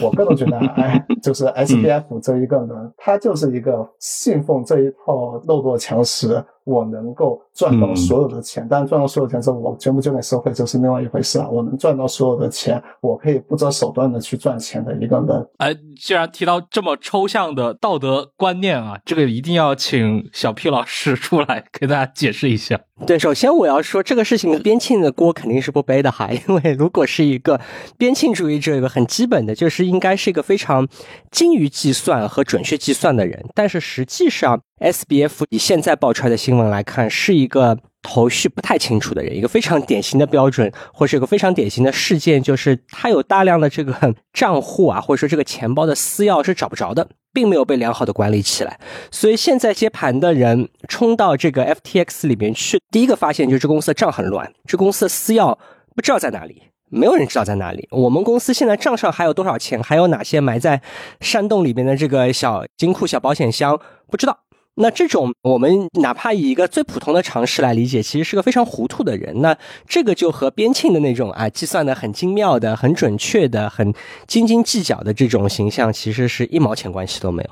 [0.02, 6.44] 我我个人觉得，哎，就是 SBF 这一个人，他就是一个信奉这一套漏洞强食。
[6.68, 11.48] 我能够赚到所有的钱，但赚到所有钱之后，我捐不捐给社会，这是另外一回事啊。
[11.50, 15.48] 我能赚到所有的钱，我可以不择手段的去赚钱的一个人。
[15.60, 22.78] 哎，既然提到这么抽象的道德观念啊，这个一定要请小 P 老师出来给大家解释一下。
[23.06, 27.62] 对，首先我要说这个事情，边沁的锅肯定是不背的哈，因为如果是一个
[27.98, 30.86] 边沁主义者，一个很基本的就是应该是一个非常
[31.32, 34.62] 精于计算和准确计算的人，但是实际上。
[34.80, 39.36] SBF 以现在爆出来的新闻来看，是一个头绪不太清楚的人。
[39.36, 48.80] 一个非常典型的标准，或是一个非常典型的事件，就是他有大量的这个账户啊，或者说这个钱包的私钥是找不着的， 并没有被良好的管理起来。
[49.12, 55.58] 所以现在接盘的人冲到这个 FTX 里面去，第一个发现就是这公司的账很乱，这公司的私钥
[55.96, 56.62] 不知道在哪里，
[56.92, 57.88] 没有人知道在哪里。
[57.90, 60.80] 我们公司现在账上还有多少钱，还有哪些埋在
[61.20, 63.80] 山洞里面的这个小金库、小保险箱，
[64.12, 64.38] 不知道。
[64.80, 69.42] 那这种我们哪怕以一个最普通的常识来理解，其实是个非常糊涂的人。
[69.42, 73.94] 那这个就和边沁的那种啊，计算的很精妙的、很准确的、很
[74.28, 77.50] 斤斤计较的这种形象，其实是一毛钱关系都没有。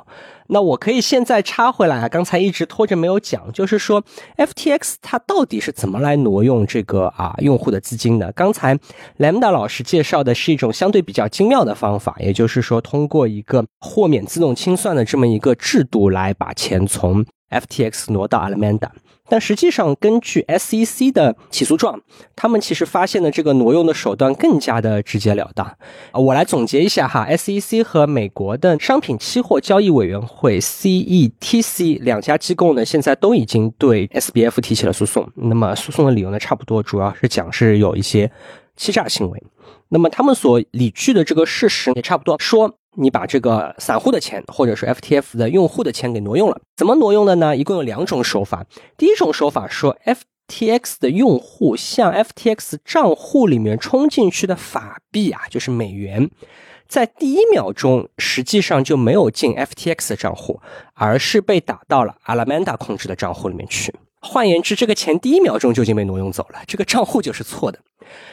[0.47, 4.03] 那我可以现在插回来啊，刚才一直拖着没有讲，就是说
[4.37, 8.31] FTX 它到底是怎么来挪用这个啊用户的资金的？
[8.33, 8.77] 刚才
[9.17, 17.14] Lambda 老师介绍的是一种相对比较精妙的方法，也就是说通过一个豁免自动清算的这么一个制度来把钱从
[17.49, 18.89] FTX 挪到 Alameda。
[19.27, 21.99] 但实际上，根据 SEC 的起诉状，
[22.35, 25.75] 他们其实发现的这个挪用的手段更加的直截了当。
[26.13, 35.27] 我来总结一下哈，SEC 和美国的商品期货交易委员会 CETC 两家机构呢，现在都已经对 SBF 提起了诉讼。
[35.33, 38.31] 那么诉讼的理由呢，差不多主要是讲是有一些
[38.75, 39.43] 欺诈行为。
[39.89, 42.77] 那么他们所理据的这个事实也差不多说。
[42.97, 47.55] 你把这个散户的钱，或者是 FTF 的用户的钱给挪用了，怎么挪用的呢？
[47.55, 48.65] 一共有两种手法。
[48.97, 49.97] 第一种手法说
[50.47, 56.29] ，FTX 的用户向 FTX 账户里面充进去的法币啊，就是美元，
[56.87, 60.61] 在第一秒钟实际上就没有进 FTX 的账户，
[60.93, 63.93] 而是被打到了 Alameda 控制的账户里面去。
[64.21, 67.79] 换言之，这个钱第一秒钟就已经被挪用走了，这个账户就是错的。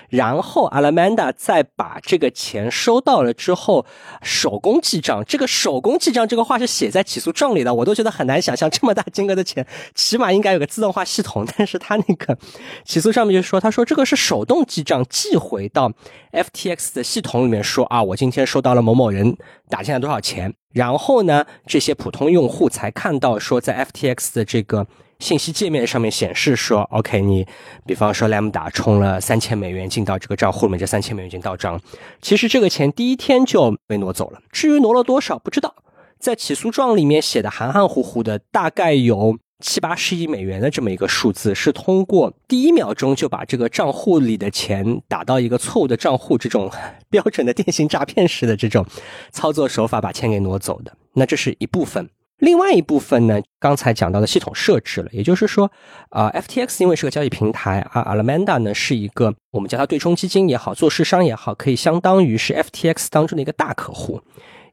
[0.08, 3.86] 然后阿拉曼达再把这个钱收到了之后，
[4.22, 5.24] 手工记账。
[5.26, 11.46] 这个手工记账这个话是写在起诉状里的，我都觉得很难想象这么大金额的钱，起码应该有个自动化系统。
[11.56, 12.36] 但是他那个
[12.84, 15.92] 起诉上面就说，他说这个是手动记账，寄回到
[16.32, 19.36] FTX 的系统里面，说啊，我今天收到了某某人
[19.68, 20.54] 打进来多少钱。
[20.72, 24.86] 然后呢，这些普通用户才看到说，在 FTX 的这个。
[25.22, 27.46] 信息界面上面显示说，OK，你
[27.86, 31.80] 比方说 Lambda 充了三千美元进到这个账户里面，这三千美元已经到账。
[32.20, 35.76] 其实这个钱第一天就被挪走了，至于挪了多少不知道，
[36.18, 46.68] 在起诉状里面写的含含糊糊的，大概有七八十亿美元的这么一个数字，是通过第一秒钟就把这个账户里的钱打到一个错误的账户，这种
[47.08, 48.84] 标准的电信诈骗式的这种
[49.30, 50.92] 操作手法把钱给挪走的。
[51.12, 52.10] 那这是一部分。
[52.42, 55.70] 另外一部分呢，刚才讲到的系统设置了，也就是说，
[56.08, 64.20] 啊，FTX 因为是个交易平台，而 Alameda 呢是一个我们叫它对冲基金也好，做市商也好，可以相当于是 FTX 当中的一个大客户。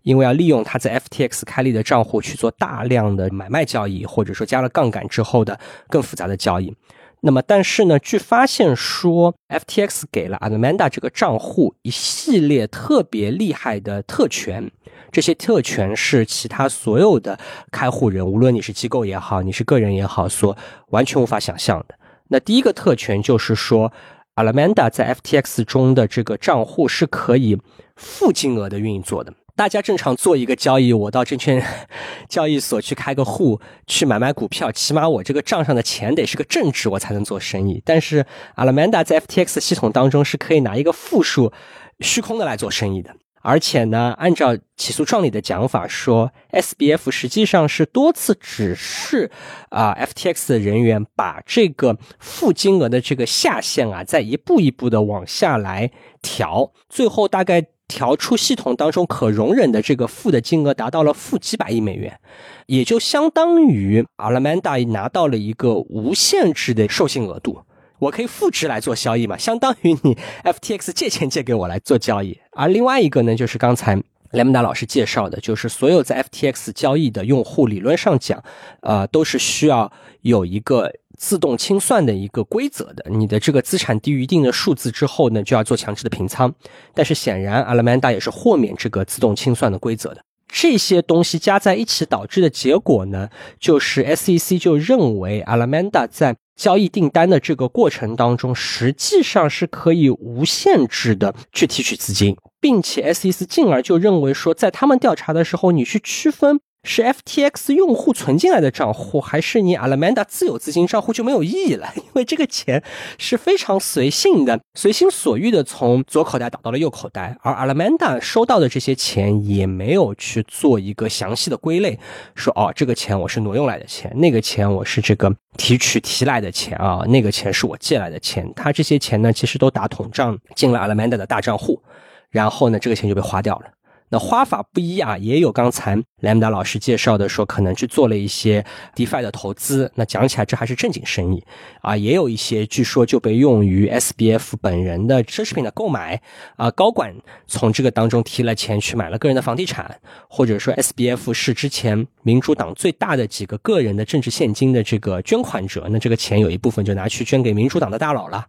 [0.01, 5.59] 因为要利用它在 FTX 开立的账户去做大量的买卖交易，或者说加了杠杆之后的
[5.89, 6.75] 更复杂的交易。
[7.21, 14.71] 那么，但是呢，据发现说，FTX 给了 Alameda 这个账户一系列特别厉害的特权，
[15.11, 17.37] 这些特权是其他所有的
[17.71, 20.57] 开户人，无论你是机构也好，你是个人也好，所
[20.89, 21.95] 完全无法想象的。
[22.29, 23.91] 那第一个特权就是说
[24.35, 27.59] ，Alameda 在 FTX 中的这个账户是可以
[27.95, 29.33] 负金额的运作的。
[29.55, 31.61] 大家正常做一个交易，我到证券
[32.29, 37.81] 交易所去开个户，去买卖股票，起码我这个账上的钱得是个正值，我才能做生意。
[37.83, 38.25] 但是
[38.55, 41.51] Alameda 在 FTX 系统当中是可以拿一个负数、
[41.99, 43.13] 虚空的来做生意的。
[43.41, 49.31] 而且呢，按照起诉状里的讲法说，SBF 实际上是多次指示
[49.69, 57.67] 啊 FTX 的人员把这个负金额的这个下限啊，再一步一步的往下来调，最后大概。
[57.91, 62.19] 调出系统当中可容忍的这个负的金额达到了负几百亿美元，
[62.67, 67.63] 也就相当于 Alameda 拿到了一个无限制的授信额度，
[67.99, 72.39] 我可以复制来做交易嘛，相当于你 FTX 借钱借给我来做交易。
[72.51, 78.43] 而另外一个呢，就是刚才雷蒙达老师介绍的，就是所有在 FTX 交易的用户，理论上讲，
[78.81, 79.91] 呃，都是需要
[80.21, 80.91] 有一个。
[81.21, 86.55] 自动清算的一个规则的，你的这个资产低于一定的数字之后呢，就要做强制的平仓。
[86.93, 90.23] 但是显然，Alameda 也是豁免这个自动清算的规则的。
[90.51, 93.29] 这些东西加在一起导致的结果呢，
[93.59, 106.59] 就是 SEC 就认为 Alameda 在交易订单的这个过程当中，实际上是可以无限制的去提取资金，并且 SEC 进而就认为说，在他们调查的时候，你去区分。
[106.83, 111.91] 是 FTX 用户存进来的账户，还是你 Alameda 自有资金账户就没有意义了？
[111.97, 112.81] 因为这个钱
[113.17, 121.99] 是非常随性的、随心所欲的从左口袋倒到了右口袋，而 Alameda 收到的这些钱也没有去做一个详细的归类，
[122.33, 128.51] 说哦，这个钱我是挪用来的钱，那个钱我是这个提取提来的钱啊，那个钱是我借来的钱。
[128.55, 131.81] 他这些钱呢，其实都打统账进了 Alameda 的大账户，
[132.29, 133.65] 然后呢，这个钱就被花掉了。
[134.09, 139.91] 那花法不一啊，也有刚才莱姆达老师介绍的，说可能去做了一些 DeFi 的投资。
[139.95, 141.43] 那讲起来，这还是正经生意
[141.81, 141.95] 啊。
[141.95, 146.21] 也有一些据说就被用于 SBF 本人的奢侈品的购买
[146.55, 146.71] 啊。
[146.71, 147.13] 高管
[147.47, 158.45] 从这个当中提了钱去买了个人的房地产，或者说 SBF 是之前民主党最大的几个个人的政治现金的这个捐款者，那这个钱有一部分就拿去捐给民主党的大佬了。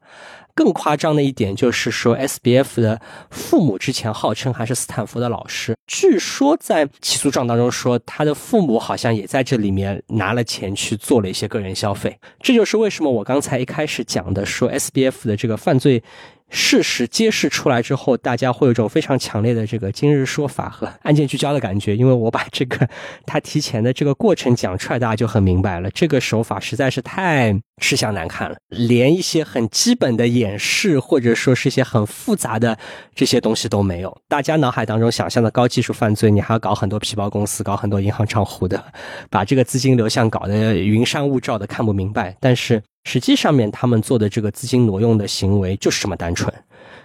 [0.60, 3.00] 更夸张的一点就是说，SBF 的
[3.30, 12.14] 父母之前号称还是斯坦福的老师，据说在起诉状当中说，他的父母好像也在这里面拿了钱去做了一些个人消费。
[12.42, 16.02] 这就是为什么我刚才一开始讲的说，SBF 的这个犯罪。
[16.50, 22.88] 事实揭示出来之后，大家会有一种非常强烈的这个今日说法和案件聚焦的感觉，因为我把这个
[23.24, 25.88] 他提前的这个过程讲出来，大家就很明白了。
[25.90, 32.76] 这个手法实在是太吃相难看了，连一些很基本的演示或者说是一些很复杂的
[33.14, 34.16] 这些东西都没有。
[34.28, 38.84] 大家脑海当中想象的高技术犯罪，你还要搞很多皮包公司，搞很多银行账户的，
[39.30, 42.36] 把这个资金流向搞得云山雾罩的，看不明白。
[42.40, 42.82] 但是。
[43.04, 46.52] 实际上面，他们做的这个资金挪用的行为就是这么单纯，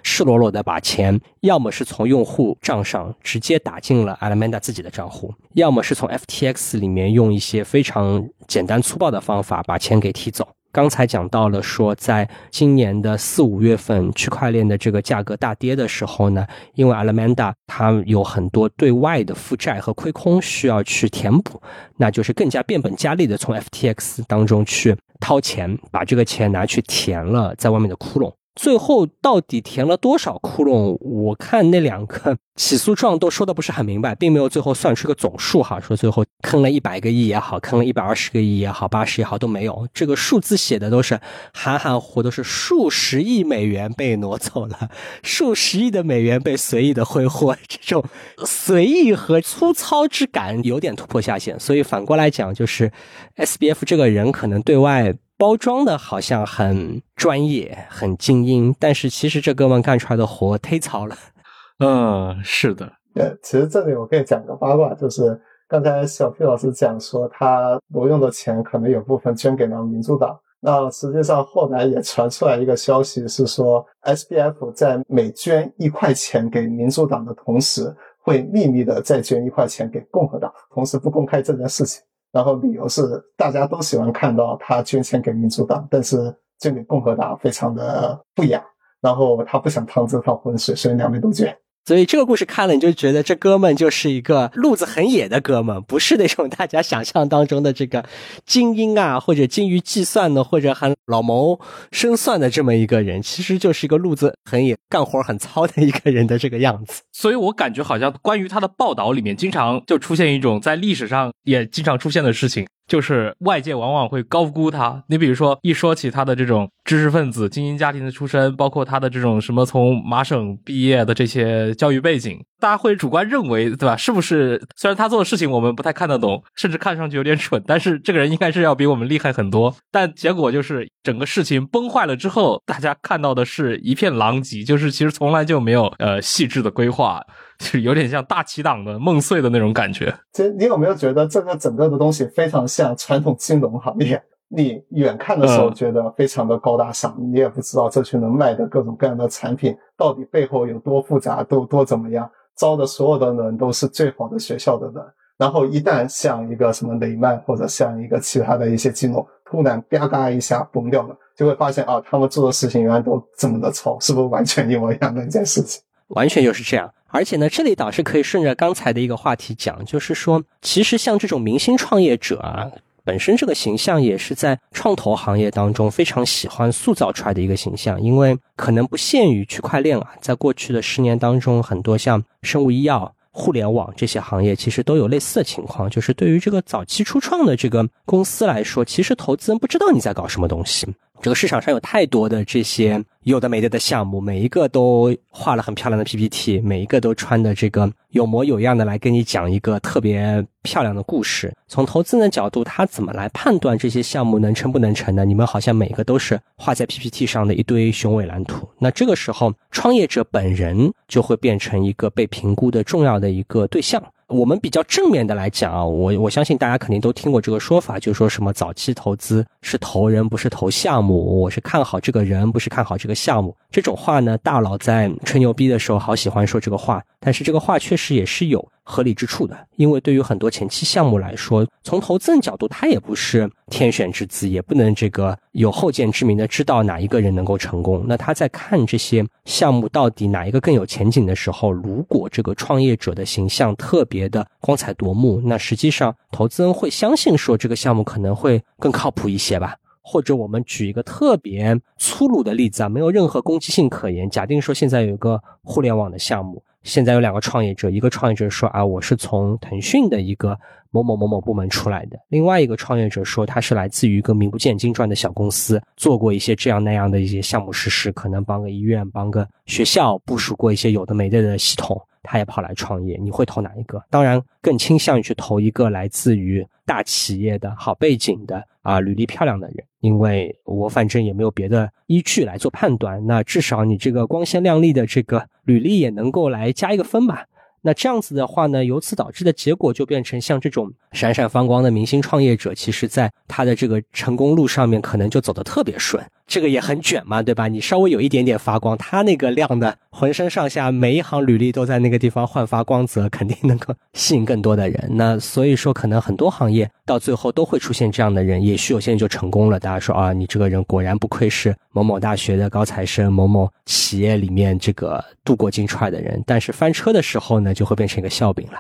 [0.04, 10.48] 赤裸裸的把钱，要么是从用户账上直接打进了 Alameda 自己的账户，要么是从 FTX 里面用一些非常简单粗暴的方法把钱给提走。
[10.72, 21.62] 刚才讲到了说，在今年的四五月份，区块链的这个价格大跌的时候呢，因为 Alameda 它有很多对外的负债和亏空需要去填补，
[21.96, 24.94] 那就是更加变本加厉的从 FTX 当中去。
[25.20, 30.98] 掏钱把这个钱拿去填了在外面的窟窿，最后到底填了多少窟窿？
[31.02, 41.20] 我看那两个起诉状都说的不是很明白，并没有最后算出个总数哈，说最后坑了一百个亿也好，坑了一百二十个亿也好，八十也好都没有，这个数字写的都是
[41.54, 44.90] 含含糊，都是数十亿美元被挪走了，
[45.22, 48.06] 数十亿的美元被随意的挥霍，这种
[48.46, 52.90] 随意和粗糙之感有点突破下限，所以反过来讲，就是
[53.36, 55.14] S B F 这个人可能对外。
[55.38, 61.16] 包装的好像很专业、很精英，但是其实这哥们干出来的活忒糙了。
[61.80, 62.92] 嗯，是的。
[63.16, 65.40] 呃，其实这里我可以讲个八卦，就是。
[65.68, 70.40] 刚才小 P 老师讲说，他挪用的钱可能有部分捐给了民主党。
[70.60, 82.04] 那实际上后来也传出来一个消息，是说 SBF 在每捐一块钱给民主党的同时，会秘密的再捐一块钱给共和党，同时不公开这件事情。
[82.36, 83.02] 然后理由是
[83.38, 88.62] 大家都喜欢看到他捐钱给民主党，但是捐给共和党非常的不雅。
[89.00, 91.58] 然后他不想趟这趟浑水，所以两边都捐。
[91.86, 98.04] 所以这个故事看了，你就觉得这哥们就是一个路子很野的哥们，不是那种大家想象当中的这个
[98.44, 101.60] 精英啊，或者精于计算的，或者很老谋
[101.92, 107.04] 深算的这么一个人，其实就是一个路子 很野、干活很糙的一个人的这个样子。
[107.12, 112.66] 所以我感觉好像关于他的报道里面，经常就出现一种在历史上也经常出现的事情。
[112.88, 115.04] 就是外界往往会高估他。
[115.08, 123.98] 你比如说，一说起他的这种知识分子、精英家庭的出身，包括他的这种什么从麻省毕业的这些教育背景，大家会主观认为，对吧？
[123.98, 124.62] 是不是？
[124.76, 129.76] 虽然他做的事情我们不太看得懂，甚至看上去有点蠢，但是这个人应该是要比我们厉害很多。
[129.92, 137.22] 但结果就是整个事情崩坏了之后，大家看到的是一片狼藉，就是其实从来就没有呃细致的规划。
[137.60, 140.14] 是有点像大旗党的梦碎的那种感觉。
[140.34, 144.22] 其实你有没有觉得这个整个的东西非常像传统金融行业？
[144.48, 155.04] 你远看的时候觉得非常的高大上，你也不知道这群人卖的各种各样的产品到底背后有多复杂，都多怎么样，招的所有的人都是最好的学校的人。
[155.38, 165.82] 然后一旦像一个什么雷曼或者像一个其他的一些金融突然吧嗒一下崩掉了，就会发现啊，他们做的事情原来都这么的糙，是不是完全一模一样的一件事情？
[166.10, 166.90] 完全就是这样。
[167.16, 172.70] 而且呢，这里倒是可以顺着刚才的一个话题讲，就是说，其实像这种明星创业者啊，
[173.06, 190.86] 本身这个形象也是在创投行业当中非常喜欢塑造出来的一个形象，因为可能不限于区块链啊，在过去的十年当中，很多像生物医药、互联网这些行业，其实都有类似的情况，就是对于这个早期初创的这个公司来说，其实投资人不知道你在搞什么东西。
[191.26, 201.52] 这个市场上有太多的这些有的没的的项目，每一个都画了很漂亮的 PPT，每一个都穿的这个有模有样的来跟你讲一个特别漂亮的故事。
[201.68, 205.26] 从投资人的角度，他怎么来判断这些项目能成不能成呢？
[205.26, 208.70] 你们好像每个都是画在 PPT 上的一堆雄伟蓝图。
[208.78, 214.00] 那这个时候，创业者本人就会变成一个被评估的重要的一个对象。
[214.28, 223.56] 我们比较正面的来讲啊，我我相信大家肯定都听过这个说法，就说什么早期投资是投人不是投项目，我是看好这个人不是看好这个项目。
[223.70, 228.68] 这种话呢，大佬在吹牛逼的时候好喜欢说这个话，但是这个话确实也是有。
[228.88, 238.06] 合理之处的，因为对于很多前期项目来说，从投资人角度，他也不是天选之子，也不能这个有后见之明的知道哪一个人能够成功。
[238.08, 249.76] 那他在看这些项目到底哪一个更有前景的时候，如果这个创业者的形象特别的光彩夺目，那实际上投资人会相信说这个项目可能会更靠谱一些吧。
[250.08, 254.30] 或者我们举一个特别粗鲁的例子啊，没有任何攻击性可言。
[254.30, 256.62] 假定说现在有一个互联网的项目。
[256.86, 260.58] 现在有两个创业者，一个创业者说啊，我是从腾讯的一个
[260.92, 272.00] 某某某某部门出来的；另外一个创业者说，他是来自于一个名不见经传的小公司，做过一些这样那样的一些项目实施，可能帮个医院、帮个学校部署过一些有的没的的系统。
[272.26, 274.04] 他也跑来创业，你会投哪一个？
[274.10, 283.26] 当然，更倾向于去投一个来自于大企业的好背景的啊，履历漂亮的人，因为我反正也没有别的依据来做判断。
[283.26, 287.46] 那至少你这个光鲜亮丽的这个履历也能够来加一个分吧。
[287.82, 296.24] 那这样子的话呢，由此导致的结果就变成像这种闪闪发光的明星创业者，其实在他的这个成功路上面可能就走得特别顺。
[296.48, 297.68] 这个也很卷嘛，对吧？
[297.68, 305.10] 你稍微有一点点发光，他那个亮的浑身上下每一行履历都在那个地方焕发光泽，肯定能够吸引更多的人。
[305.14, 309.80] 那所以说，可能很多行业到最后都会出现这样的人，也许有些人就成功了。
[309.80, 316.42] 大家说啊，你这个人果然不愧是某某大学的高材生，某某企业里面这个镀过金出来的人。
[316.46, 318.80] 但是翻车的时候呢，就会变成一个笑柄了。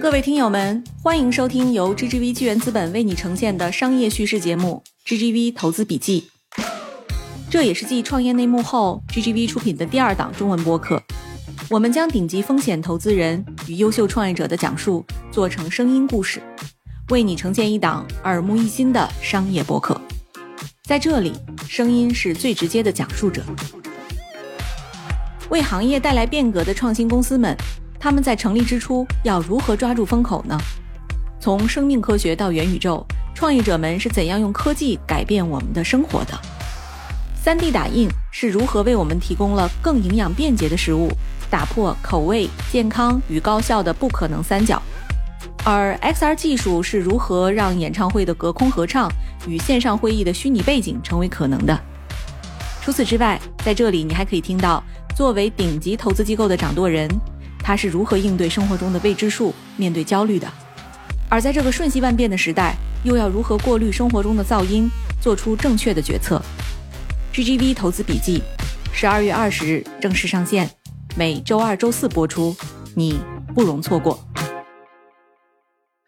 [0.00, 6.26] 各位听友们，欢迎收听由 GGV 纪元资本为你呈现的商业叙事节目《GGV 投资笔记》。
[7.50, 11.02] 这也是继创业内幕后，GGV 出品的第二档中文播客。
[11.68, 16.42] 我们将顶级风险投资人与优秀创业者的讲述做成声音故事，
[17.10, 20.00] 为你呈现一档耳目一新的商业播客。
[20.84, 21.34] 在这里，
[21.68, 23.44] 声音是最直接的讲述者，
[25.50, 27.54] 为行业带来变革的创新公司们。
[28.00, 30.58] 他们在成立之初要如何抓住风口呢？
[31.38, 36.32] 从生命科学到元宇宙，创业者们是怎样用科技改变我们的生活的
[37.44, 41.12] ？3D 打印是如何为我们提供了更营养便捷的食物？
[41.50, 44.80] 打破口味、健康与高效的不可能三角。
[45.62, 49.10] 而 XR 技术是如何让演唱会的隔空合唱
[49.46, 51.78] 与线上会议的虚拟背景成为可能的？
[52.80, 54.82] 除此之外，在这里你还可以听到，
[55.14, 57.06] 作为顶级投资机构的掌舵人，
[57.62, 60.48] 他是如何应对生活中的未知数、面对焦虑的；
[61.28, 64.90] 而在这个瞬息万变的时代，又要如何过滤生活中的噪音，
[65.20, 66.42] 做出正确的决策
[67.32, 68.42] ？GGV 投资笔记，
[68.92, 70.68] 十二月二十日正式上线，
[71.16, 72.56] 每周二、周四播出，
[72.96, 73.20] 你
[73.54, 74.18] 不容错过。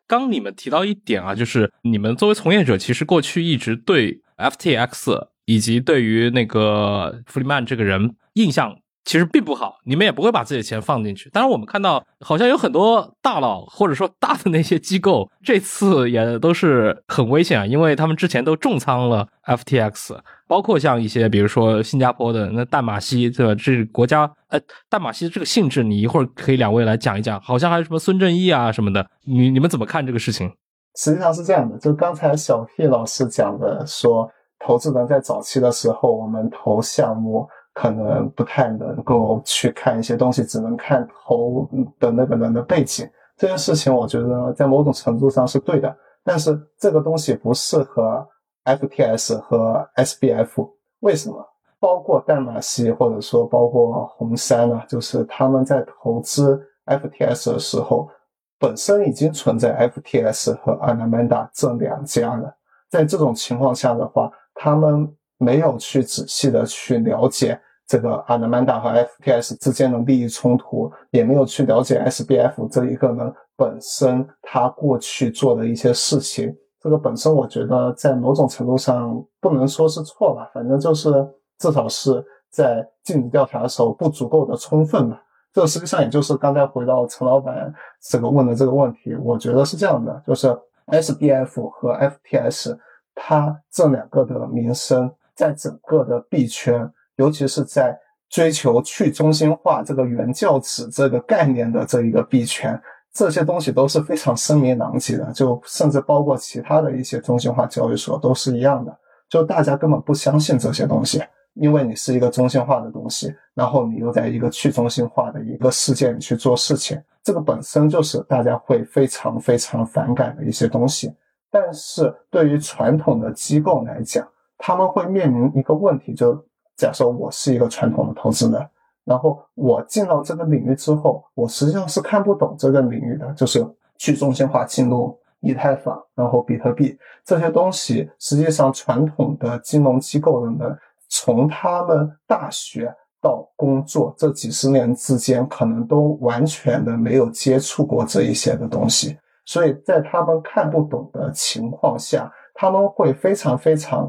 [0.09, 11.29] 刚你们提到一点啊，就是你们作为从业者，其实过去一直对 FTX 以及对于那个弗里曼这个人印象其实并不好，你们也不会把自己的钱放进去。
[11.31, 20.19] 当然，我们看到好像有很多大佬或者说大的那些机构，这次也都是很危险啊，因为他们之前都重仓了 FTX。
[20.47, 23.55] 包括像一些，比如说新加坡的那淡马锡，对吧？
[23.55, 27.41] 这国家，呃，淡马锡这个性质，你一会儿可以两位来讲一讲。
[27.41, 30.53] 好像还有什么孙正义啊什么的，你你们怎么看这个事情？
[30.97, 34.29] 实际上是这样的，就刚才小 P 老师讲的，说
[34.65, 41.69] 投资人在早期的时候，我们投项目可能不太能够去看一些东西，只能看投
[41.99, 43.09] 的那个人的背景。
[43.37, 48.27] 这件事情，我觉得在某种程度上是对的，但是这个东西不适合。
[48.65, 50.71] FTS 和 SBF
[51.01, 51.45] 为什么？
[51.81, 54.81] 包括淡马锡或者说包括红杉呢？
[54.87, 58.09] 就是他们在投资 FTS 的时候，
[58.57, 62.55] 本身已经存在 FTS 和 Anamanda 这两家了。
[62.89, 65.13] 在这种情况下的话，他们
[65.43, 76.55] 没有去仔细的去了解这个 Anamanda 和 FTS 之间的利益冲突，也没有去了解 SBF 这一个人本身他过去做的一些事情。
[76.81, 81.13] 这个本身，我觉得在某种程度上不能说是错吧，反正就是
[81.59, 85.21] 至少是在尽职调查的时候不足够的充分吧。
[85.53, 87.73] 这实际上也就是刚才回到陈老板
[88.11, 90.49] 这个问的这个问题，我觉得是这样的，就是
[90.87, 92.77] SBF 和 FTS
[93.15, 102.81] 它这两个的名声在整个的币圈，尤其是在追求去中心化这个原教旨这个概念的这一个币圈。
[103.15, 111.23] 这些东西都是非常声名狼藉的，就甚至包括其他的一些中心化交易所都是一样的，就大家根本不相信这些东西，
[111.53, 121.15] 因为你是一个中心化的东西，然后你又在一个去中心化的一个世界里去做事情，这个本身就是大家会非常非常反感的一些东西。
[121.51, 124.27] 但是对于传统的机构来讲，
[124.65, 126.41] 他们会面临一个问题，就
[126.77, 128.65] 假设我是一个传统的投资人。
[129.05, 133.67] 然后我进到这个领域之后，我实际上是看不懂这个领域的，就是
[133.99, 138.09] 去中心化进入、以太坊，然后比特币这些东西。
[138.21, 149.19] 实际上，传统的金融机构的人，从他们大学到工作这几十年之间，可能都完全的没有接触过这一些的东西。
[149.45, 154.09] 所以在他们看不懂的情况下，他们会非常非常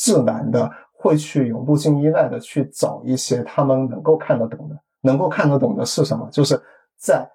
[0.00, 0.70] 自然的。
[0.96, 6.26] 会去永不经依赖的去找一些他们能够看得懂的，能够看得懂的是什么？
[6.32, 6.58] 就是
[6.96, 7.30] 在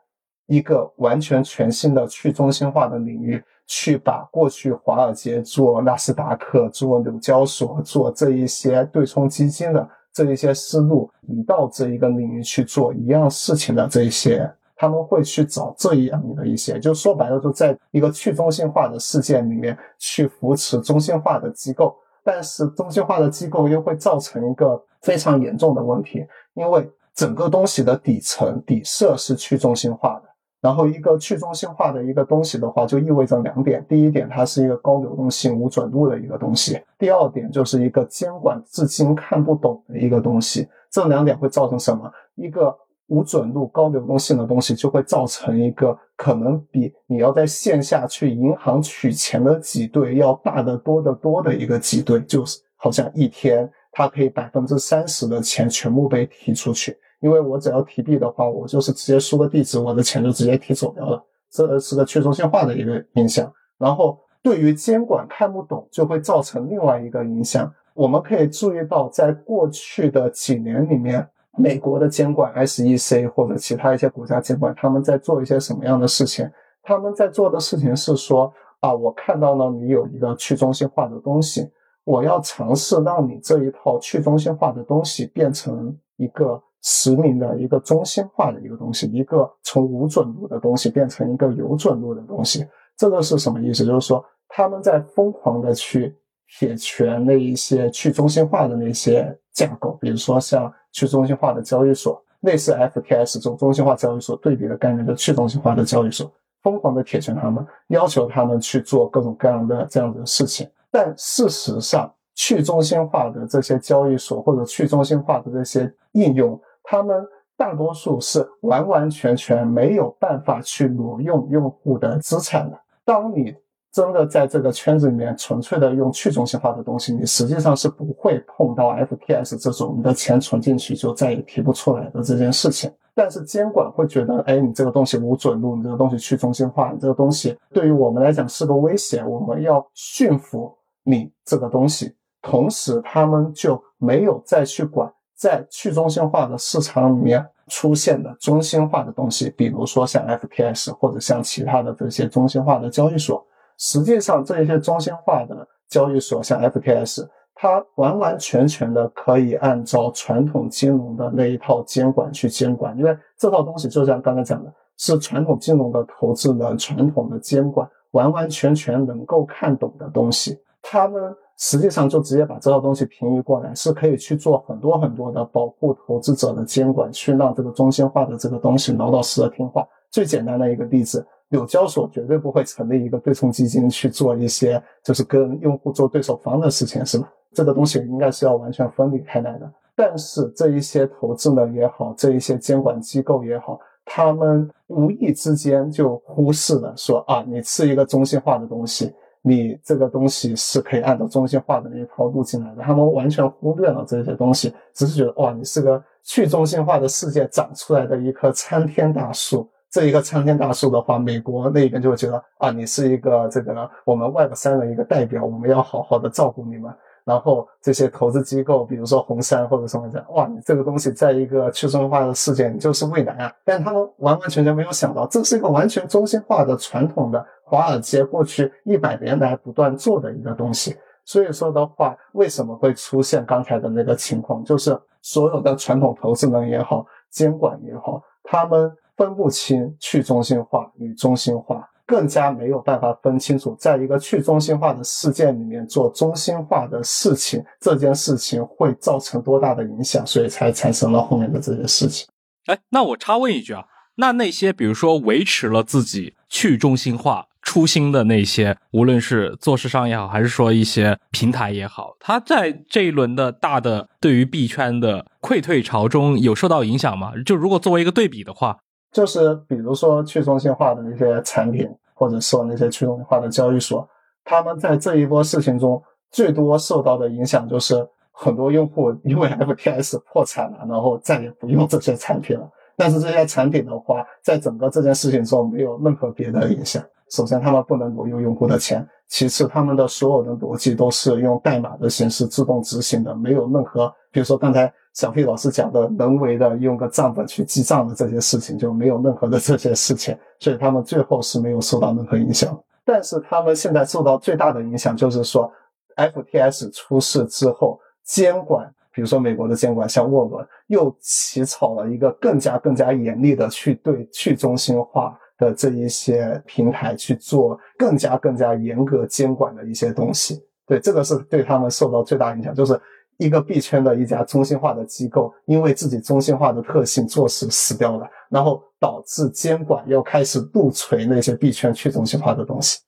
[0.48, 21.96] 一个完全全新的去中心化的领域，去把过去华尔街做纳斯达克、做纽交所、做这一些对冲基金的这一些思路，移到这一个领域去做一样事情的这一些，他们会去找这样的一些，就说白了，就在一个去中心化的世界里面去扶持中心化的机构。
[22.32, 26.24] 但是中心化的机构又会造成一个非常严重的问题，
[26.54, 30.30] 因为整个东西的底层底色是去中心化的。
[30.62, 40.68] 然后一个去中心化的一个东西的话，就意味着两点：第一点，它是一个高流动性、无准度的一个东西；第二点，就是一个监管至今看不懂的一个东西。
[40.92, 42.12] 这两点会造成什么？
[42.36, 42.78] 一个。
[43.10, 63.52] 无准度、高流动性的东西，就会造成一个可能比你要在线下去银行取钱的挤兑要大得多得多的一个挤兑，就是好像一天它可以百分之三十的钱全部被提出去，因为我只要提币的话，我就是直接输个地址，我的钱就直接提走掉了，这是个去中心化的一个影响。
[63.78, 67.74] 然后对于监管看不懂，就会造成另外一个影响。
[67.96, 71.28] 我们可以注意到，在过去的几年里面。
[71.60, 76.50] 美国的监管 SEC 或者其他一些国家监管，他们在做一些什么样的事情？
[76.82, 81.70] 他们在做的事情是说啊，我看到了你有一个去中心化的东西，
[82.06, 92.66] 我要尝试让你这一套去中心化的东西变成一个实名的一个中心化的一个东西，一个从无准度的东西变成一个有准度的东西。
[92.98, 93.86] 这个是什么意思？
[93.86, 96.16] 就是说他们在疯狂的去
[96.58, 100.74] 铁拳那一些去中心化的那些架构，比如说像。
[100.92, 106.32] 去中心化的交易所，类似 FTS 这种中心化交易所对比的概念的去中心化的交易所，
[106.62, 110.70] 疯狂的铁拳他们，要求他们去做各种各样的这样的事情。
[110.92, 117.28] 但事实上，去中心化的这些交易所或者去中心化的这些应用，他们
[117.58, 122.80] 大多数是完完全全没有办法去挪用用户的资产的。
[123.04, 123.54] 当你
[123.92, 132.92] 真的在这个圈子里面纯粹的用去中心化的东西，你实际上是不会碰到 FTS 这种你的钱存进去就再也提不出来的这件事情。
[133.16, 140.72] 但是监管会觉得，哎，你这个东西无准入，你这个东西去中心化，你这个东西对于我们来讲是个威胁，我们要驯服
[141.04, 142.16] 你这个东西。
[142.42, 153.46] 同时，他们就没有再去管在去中心化的市场里面出现的中心化的东西，比如说像 FTS 或者像其他的这些中心化的交易所。
[153.80, 171.36] 实际上，这一些中心化的交易所，像 FTS，它完完全全的可以按照传统金融的那一套监管去监管，因为这套东西就像刚才讲的，是传统金融的投资人传统的监管完完全全能够看懂的东西，他们。
[171.62, 179.86] 实际上就直接把这套东西平移过来，是可以去做很多很多的保护投资者的监管，去让这个中心化的这个东西老老实实听话。
[180.10, 187.32] 最简单的一个例子，纽交所绝对不会成立一个对冲基金去做一些就是跟用户做对手方的事情，是吧？
[187.54, 189.72] 这个东西应该是要完全分离开来的。
[189.96, 199.14] 但是这一些投资人也好，这一些监管机构也好，他们无意之间就忽视了说啊，你是一个中心化的东西。
[199.42, 209.68] 你这个东西是可以按照中心化的那一套路进来的，他们完全忽略了这些东西，只是觉得哇，你是个去中心化的世界长出来的一棵参天大树。
[209.92, 216.94] 这一个参天大树的话，美国那边就会觉得啊，你是一个这个我们 Web 三的一个代表，我们要好好的照顾你们。
[217.26, 223.54] 然后这些投资机构，比如说红杉或者什么的，哇，你这个东西在一个去中心化的世界，你就是未来啊！
[223.64, 230.96] 但他们完完全全没有想到，这是一个完全中心化的传统的华尔街过去一百年来不断做的一个东西。
[231.24, 234.64] 所以说的话，为什么会出现刚才的那个情况？
[234.64, 241.88] 就是所有的传统投资人也好，监管也好，他们分不清去中心化与中心化。
[242.10, 252.28] 更加没有办法分清楚，在一个去中心化的事件里面做中心化的事情，这件事情会造成多大的影响，所以才产生了后面的这些事情。
[252.66, 253.84] 哎，那我插问一句啊，
[254.16, 267.34] 那那些比如说维持了自己去中心化初心的那些，无论是做市商也好，还是说一些平台也好，它在这一轮的大的对于币圈的溃退潮中有受到影响吗？
[267.46, 268.80] 就如果作为一个对比的话。
[269.12, 274.08] 就是比如说去中心化的那些产品，或者说那些去中心化的交易所，
[274.44, 276.02] 他们在这一波事情中
[276.32, 282.70] 最多受到的影响就是很多用户因为 FTS 破产了，然后再也不用这些产品了。
[282.96, 287.02] 但是这些产品的话，在整个这件事情中没有任何别的影响。
[287.30, 294.92] 首先，他们不能挪用用户的钱；其次，他们的所有的逻辑都是用代码的形式自动执行的，没有任何，比如说刚才。
[295.12, 302.80] 小飞老师讲的人为的用个账本去记账的这些事情就没有任何的这些事情，所以他们最后是没有受到任何影响。
[303.04, 305.70] 但是他们现在受到最大的影响就是说
[306.16, 320.64] ，FTS 出事之后，监管，比如说美国的监管，像沃伦又起草了一个更加更加严厉的去对去中心化的这一些平台去做更加更加严格监管的一些东西。
[320.86, 322.98] 对，这个是对他们受到最大影响，就是。
[323.40, 333.00] 一个币圈的一家中心化的机构，因为自己中心化的特性做事死掉了，然后导致监管要开始不锤那些币圈去中心化的东西。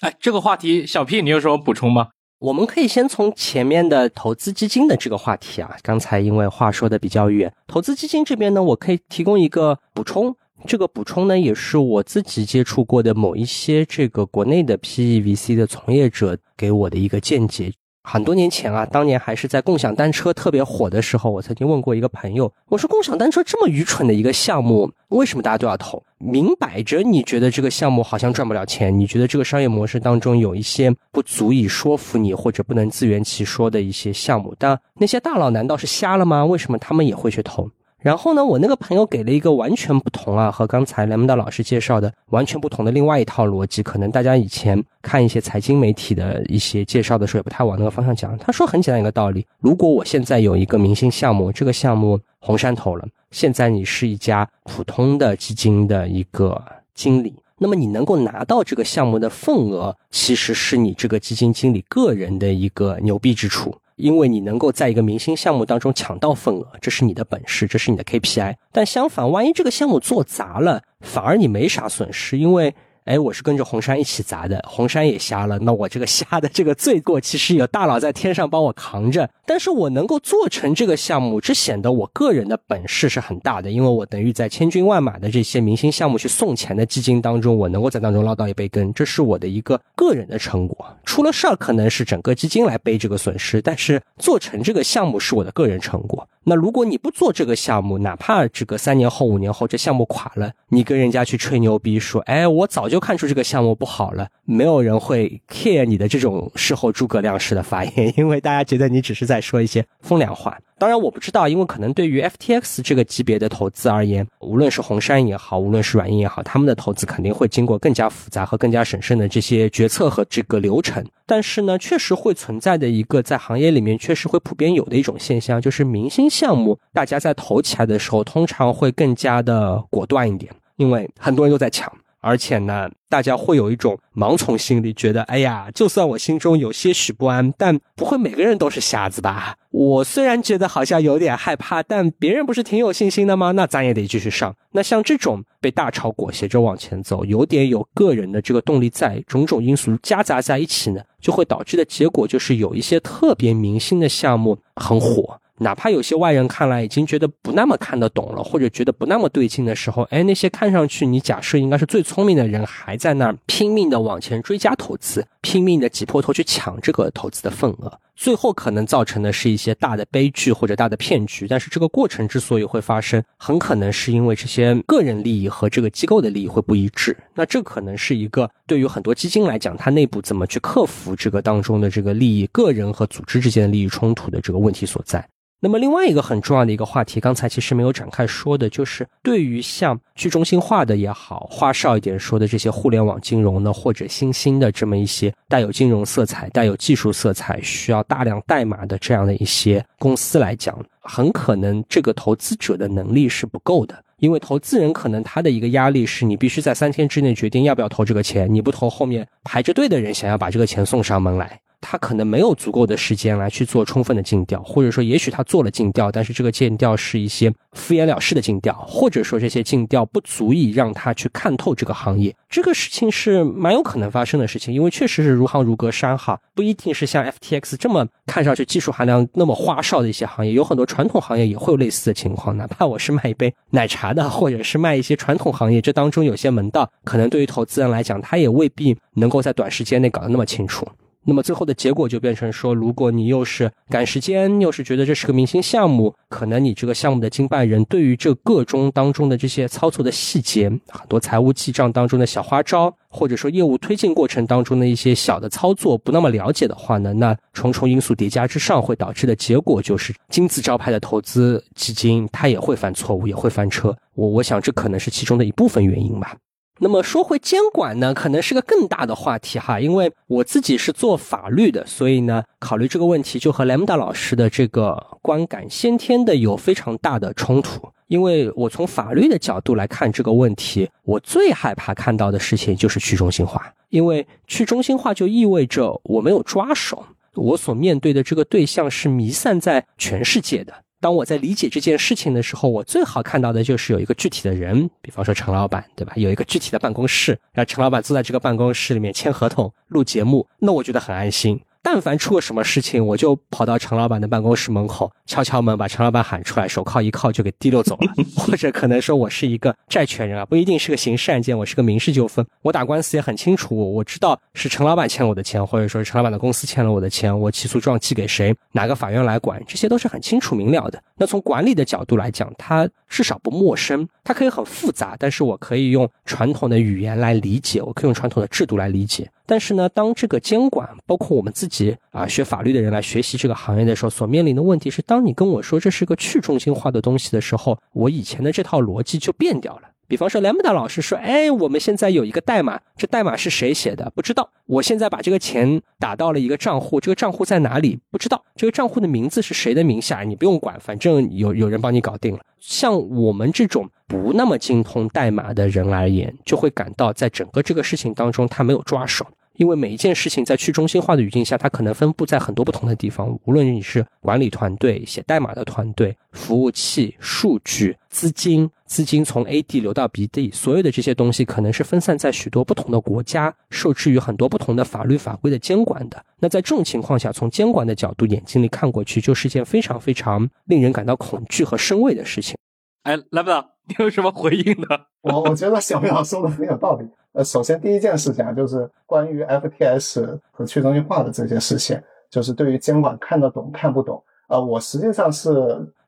[0.00, 2.08] 哎，这个话题，小 P，你有什么补充吗？
[2.38, 10.34] 我们可以先从前面的投资基金的这个话题啊，刚才因为话说的比较远，投资基金这边呢，我可以提供一个补充。
[10.66, 17.72] 这个补充呢，也是我自己接触过的某一些这个国内的 PEVC 的从业者给我的一个见解。
[18.02, 26.02] 很多年前啊，当年还是在共享单车特别火的时候，我曾经问过一个朋友，我说共享单车这么愚蠢的一个项目，为什么大家都要投？
[26.18, 36.44] 明摆着你觉得这个项目好像赚不了钱，你觉得这个商业模式当中有一些不足以说服你或者不能自圆其说的一些项目，但那些大佬难道是瞎了吗？
[36.44, 37.70] 为什么他们也会去投？
[38.00, 43.82] 然后呢，我那个朋友给了一个完全不同啊，和刚才雷蒙达老师介绍的完全不同的另外一套逻辑。
[43.82, 48.36] 可能大家以前看一些财经媒体的一些介绍的时候，也不太往那个方向讲。
[48.38, 56.62] 他说很简单一个道理：如果我现在有一个明星项目，这个项目红杉投了，现在你是一家普通的基金的一个
[56.94, 63.76] 经理，那么你能够拿到这个项目的份额，其实是你这个基金经理个人的一个牛逼之处。
[64.00, 68.56] 因为你能够在一个明星项目当中抢到份额，这是你的本事，这是你的 KPI。
[68.72, 72.74] 但相反，万一这个项目做砸了，反而你没啥损失，因为。
[73.04, 79.28] 哎，我是跟着红杉一起砸的，红杉也瞎了，那我这个瞎的这个罪过，其实有大佬在天上帮我扛着。
[79.46, 90.86] 但是我能够做成这个项目，这显得我个人的本事是很大的，因为我等于在千军万马的这些明星项目去送钱的基金当中，我能够在当中捞到一杯羹，这是我的一个个人的成果。
[91.04, 96.28] 出了事儿可能是整个基金来背这个损失，但是做成这个项目是我的个人成果。
[96.44, 110.58] 那如果你不做这个项目，哪怕这个三年后、五年后这项目垮了，你跟人家去吹牛逼说，哎，我早就看出这个项目不好了，没有人会 care 你的这种事后诸葛亮式的发言，因为大家觉得你只是在说一些风凉话。
[110.78, 121.04] 当然我不知道，因为可能对于 FTX 这个级别的投资而言，无论是红杉也好，无论是软银也好，他们的投资肯定会经过更加复杂和更加审慎的这些决策和这个流程。
[121.26, 131.92] 但是呢，确实会存在的一个在行业里面确实会普遍有的一种现象，就是明星项目大家在投起来的时候，通常会更加的果断一点，因为很多人都在抢。
[132.22, 139.54] 而且呢，大家会有一种盲从心理，觉得哎呀，就算我心中有些许不安，但不会每个人都是瞎子吧？
[139.70, 143.52] 我虽然觉得好像有点害怕，但别人不是挺有信心的吗？
[143.52, 144.54] 那咱也得继续上。
[144.72, 155.40] 那像这种被大潮裹挟着往前走，有点有个人的这个动力在，种种因素夹杂在一起呢，就会导致的结果就是有一些特别明星的项目很火。
[155.62, 171.46] 哪怕有些外人看来已经觉得不那么看得懂了，或者觉得不那么对劲的时候，哎，那些看上去你假设应该是最聪明的人，还在那儿拼命的往前追加投资，拼命的挤破头去抢这个投资的份额，最后可能造成的是一些大的悲剧或者大的骗局。
[171.46, 177.14] 但是这个过程之所以会发生，很可能是因为这些个人利益和这个机构的利益会不一致。
[177.34, 185.22] 那这可能是一个对于很多基金来讲，它内部怎么去克服这个当中的这个利益、个人和组织之间的利益冲突的这个问题所在。
[185.62, 211.60] 那么另外一个很重要的一个话题，刚才其实没有展开说的，就是对于像去中心化的也好，花哨一点说的这些互联网金融呢，或者新兴的这么一些带有金融色彩、带有技术色彩、需要大量代码的这样的一些公司来讲，很可能这个投资者的能力是不够的，因为投资人可能他的一个压力是你必须在三天之内决定要不要投这个钱，你不投，后面排着队的人想要把这个钱送上门来。
[211.80, 222.34] 他可能没有足够的时间来去做充分的尽调，或者说，也许他做了尽调，但是这个尽调是一些敷衍了事的尽调，或者说这些尽调不足以让他去看透这个行业。
[222.48, 232.56] 这个事情是蛮有可能发生的事情，因为确实是如行如隔山哈，不一定是像 FTX 这么看上去技术含量那么花哨的一些行业，有很多传统行业也会有类似的情况。
[232.56, 240.86] 哪怕我是卖一杯奶茶的，或者是卖一些传统行业，这当中有些门道，可能对于投资人来讲，他也未必能够在短时间内搞得那么清楚。
[241.24, 263.94] 那么最后的结果就变成说，如果你又是赶时间，又是觉得这是个明星项目，可能你这个项目的经办人对于这个中当中的这些操作的细节，很多财务记账当中的小花招，或者说业务推进过程当中的一些小的操作不那么了解的话呢，那重重因素叠加之上，会导致的结果就是金字招牌的投资基金它也会犯错误，也会翻车。
[264.14, 266.34] 我我想这可能是其中的一部分原因吧。
[266.82, 277.86] 那么说回监管呢，可能是个更大的话题哈，因为我自己是做法律的，所以呢，考虑这个问题就和莱姆达老师的这个观感先天的有非常大的冲突。
[278.06, 287.04] 因为我从法律的角度来看这个问题，我最害怕看到的事情就是去中心化，因为去中心化就意味着我没有抓手，
[287.34, 290.72] 我所面对的这个对象是弥散在全世界的。
[291.00, 296.12] 当我在理解这件事情的时候，我最好看到的就是有一个具体的人，比方说陈老板，对吧？
[296.16, 301.58] 有一个具体的办公室，然后陈老板坐在这个办公室里面签合同、录节目，那我觉得很安心。
[301.82, 308.12] 但凡出了什么事情，我就跑到陈老板的办公室门口敲敲门，把陈老板喊出来，手铐一铐就给提溜走了。
[308.36, 321.02] 或者可能说我是一个债权人啊，不一定是个刑事案件，我是个民事纠纷，我打官司也很清楚，我知道是陈老板欠我的钱，或者说是陈老板的公司欠了我的钱，我起诉状寄给谁，哪个法院来管，这些都是很清楚明了的。
[321.16, 329.30] 那从管理的角度来讲，它至少不陌生，它可以很复杂，但是我可以用传统的语言来理解，我可以用传统的制度来理解。
[329.46, 339.82] 但是呢，当这个监管，包括我们自己及啊学法律的人来学习这个行业的时候，所面临的问题是，当你跟我说这是个去中心化的东西的时候，我以前的这套逻辑就变掉了。
[340.06, 344.10] 比方说，莱姆达老师说：“哎，我们现在有一个代码，这代码是谁写的？
[344.12, 344.50] 不知道。
[344.66, 347.96] 我现在把这个钱打到了一个账户，这个账户在哪里？
[348.10, 348.44] 不知道。
[348.56, 350.22] 这个账户的名字是谁的名下？
[350.24, 352.40] 你不用管，反正有有人帮你搞定了。
[352.58, 359.24] 像我们这种不那么精通代码的人而言，就会感到在整个这个事情当中，他没有抓手。”
[359.60, 363.38] 因为每一件事情在去中心化的语境下，它可能分布在很多不同的地方。
[363.44, 376.24] 无论你是管理团队、写代码的团队、服务器、数据、资金，资金从 A 地流到 B 地，所有的这些东西可能是分散在许多不同的国家，受制于很多不同的法律法规的监管的。
[376.38, 382.56] 那在这种情况下，从监管的角度眼睛里看过去，就是一件非常非常令人感到恐惧和生畏的事情。
[383.02, 383.50] 哎，来不，
[383.90, 384.86] 你有什么回应呢？
[385.22, 387.08] 我我觉得小飞老师说的很有道理。
[387.32, 394.22] 呃，首先第一件事情啊，就是关于 FTS 和去中心化的这些事情，就是对于监管看得懂看不懂。
[394.48, 395.50] 呃，我实际上是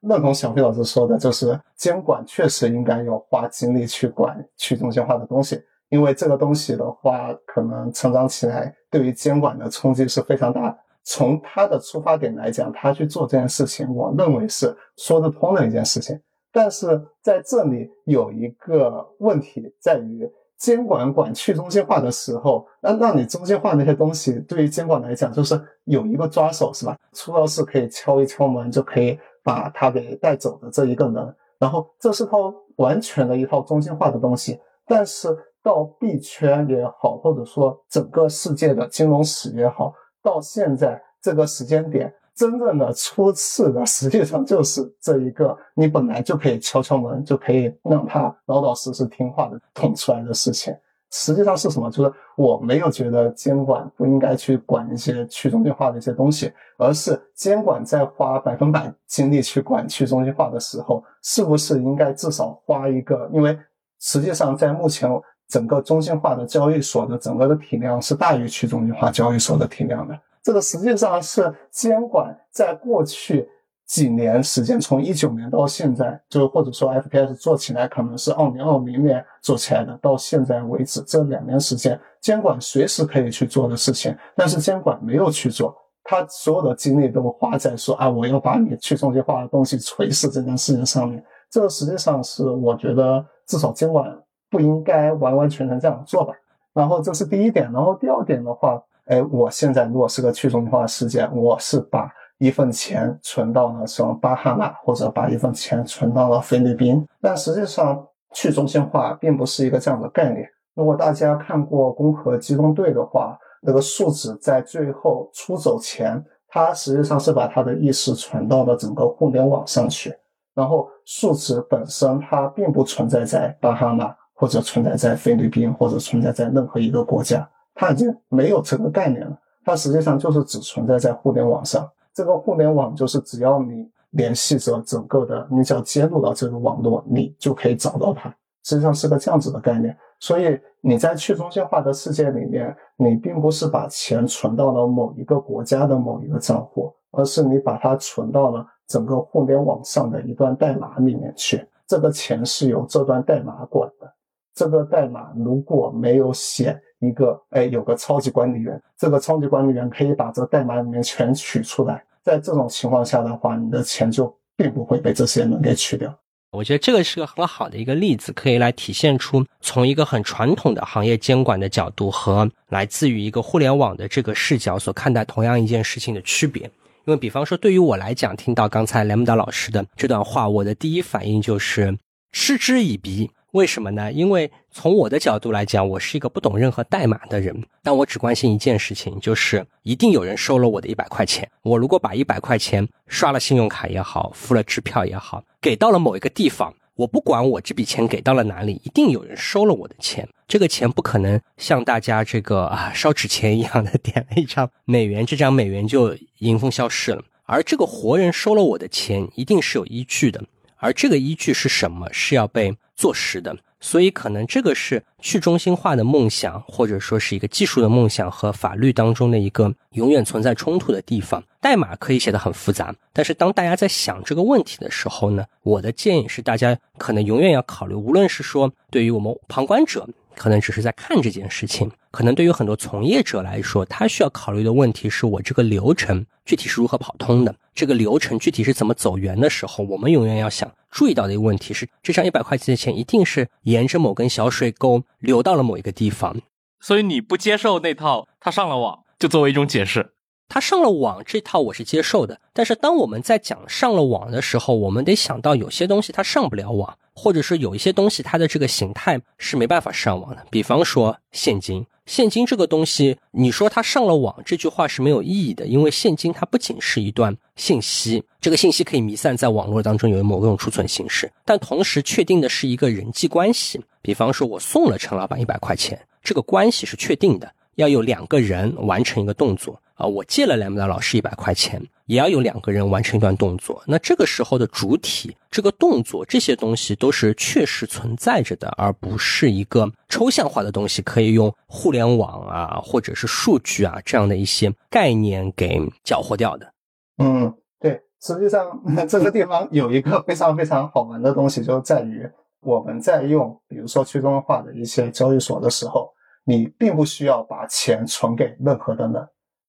[0.00, 5.60] 认同小飞老师说的，就是监管确实应该要花精力去管去中心化的东西，
[5.90, 10.78] 因为这个东西的话，可能成长起来对于监管的冲击是非常大的。
[11.04, 16.18] 从他的出发点来讲，他去做这件事情，我认为是说得通的一件事情。
[16.52, 20.30] 但是在这里有一个问题在于。
[20.58, 26.96] 监管管去中心化的时候，那让你中心化那些东西，对于监管来讲，就是有一个抓手，是吧？
[27.14, 31.36] 出到事可以敲一敲门，就可以把它给带走的这一个人。
[31.58, 34.56] 然后这是套完全的一套中心化的东西。
[34.86, 39.92] 但是到币圈也好，或者说整个世界的金融史也好，
[40.22, 42.14] 到现在这个时间点。
[42.34, 50.74] 真正的出事的，实际上就是这一个，你本来就可以敲敲门，就可以让他老老实实听话的捅出来的事情。
[51.14, 51.90] 实际上是什么？
[51.90, 63.28] 就是我没有觉得监管不应该去管一些去中心化的一些东西，而是监管在花百分百精力去管去中心化的时候，是不是应该至少花一个？
[63.30, 63.58] 因为
[64.00, 65.10] 实际上在目前
[65.48, 70.18] 整个中心化的交易所的整个的体量是大于去中心化交易所的体量的。
[70.42, 73.48] 这个实际上是监管在过去
[73.86, 91.22] 几年时间，从一九年到现在，就或者说 F P S 做起来，可能是二零二零年做起来的，到现在为止这两年时间，监管随时可以去做的事情，但是监管没有去做，他所有的精力都花在说啊，我要把你去中心化的东西锤死这件事情上面。
[91.50, 94.10] 这个实际上是我觉得至少监管
[94.50, 96.32] 不应该完完全全这样做吧。
[96.72, 98.82] 然后这是第一点，然后第二点的话。
[99.12, 107.06] 哎，我现在如果是个去中心化事件，我是把一份钱存到了什么巴哈马，或者把一份钱存到了菲律宾。
[107.20, 108.02] 但实际上，
[108.32, 110.48] 去中心化并不是一个这样的概念。
[110.74, 120.14] 如果大家看过《攻壳机动队》的话，那个树脂在最后出走前，它实际上是把它的意识传到了整个互联网上去。
[120.54, 127.46] 然后，树脂本身它并不存在在巴哈马，或者存在在菲律宾，或者存在在任何一个国家。
[127.74, 131.88] 它已经没有这个概念了，它实际上就是只存在在互联网上。
[132.14, 138.28] 这个互联网就是只要你联系着整个的，你只要接入到这个网络，你就可以找到它。
[138.64, 139.96] 实际上是个这样子的概念。
[140.20, 151.66] 所以你在去中心化的世界里面，你并不是把钱存到了某一个国家的某一个账户，而是你把它存到了整个互联网上的一段代码里面去。
[151.88, 154.14] 这个钱是由这段代码管的。
[154.54, 156.80] 这个代码如果没有写。
[157.04, 162.00] 一个哎，有个超级管理员，这个超级管理员可以把这代码里面全取出来。
[162.22, 166.16] 在这种情况下的话，你的钱就并不会被这些人给取掉。
[166.52, 176.62] 我觉得这个是个很好的一个例子，可以来体现出从一个很传统的行业监管的角度和来自于一个互联网的这个视角所看待同样一件事情的区别。
[177.06, 181.98] 因为比方说，对于我来讲，听到刚才雷姆达老师的这段话，我的第一反应就是
[182.30, 183.28] 嗤之以鼻。
[183.52, 184.10] 为什么呢？
[184.10, 191.46] 因为从我的角度来讲，我是一个不懂任何代码的人，但我只关心一件事情，就是一定有人收了我的一百块钱。
[191.62, 200.26] 我如果把一百块钱刷了信用卡也好，付了支票也好，给到了某一个地方，我不管我这笔钱给到了哪里，一定有人收了我的钱。
[200.48, 207.22] 这个钱不可能像大家这个啊烧纸钱一样的点了一张美元，这张美元就迎风消失了。
[207.44, 210.42] 而这个活人收了我的钱，一定是有依据的。
[210.82, 212.08] 而这个依据是什么？
[212.12, 213.56] 是要被坐实的。
[213.80, 221.42] 所以，可能这个是去中心化的梦想，或者说是一个技术的梦想和法律当中的一个永远存在冲突的地方。
[221.60, 230.08] 代码可以写得很复杂，但是当大家在想这个问题的时候呢，我的建议是，大家可能永远要考虑，无论是说对于我们旁观者。
[230.34, 246.36] 可能只是在看这件事情，可能对于很多从业者来说，他需要考虑的问题是我这个流程具体是如何跑通的，这个流程具体是怎么走圆的时候，我们永远要想注意到的一个问题是，这张一百块钱的钱一定是沿着某根小水沟流到了某一个地方。
[246.80, 250.12] 所以你不接受那套，他上了网就作为一种解释。
[250.48, 256.98] 他上了网这套我是接受的，但是当我们在讲上了网的时候，我们得想到有些东西它上不了网。
[257.14, 260.46] 或者是有一些东西，它的这个形态是没办法上网的。
[260.50, 273.80] 比方说现金，现金这个东西，你说它上了网，这句话是没有意义的，因为现金它不仅是一段信息，这个信息可以弥散在网络当中，有某种储存形式，但同时确定的是一个人际关系。
[274.02, 280.04] 比方说，我送了陈老板一百块钱，这个关系是确定的，要有两个人完成一个动作啊。
[280.04, 281.80] 我借了梁木达老师一百块钱，
[282.12, 283.82] 也要有两个人完成一段动作。
[283.86, 296.70] 那这个时候的主体、这个动作这些东西都是确实存在着的，而不是一个抽象化的东西，可以用互联网啊或者是数据啊这样的一些概念给搅和掉的。
[297.16, 297.50] 嗯，
[297.80, 298.70] 对，实际上
[299.08, 302.30] 这个地方有一个非常非常好玩的东西，就在于。
[302.64, 306.08] 我们在用，比如说去中心化的一些交易所的时候，
[306.44, 309.14] 你并不需要把钱存给任何的人，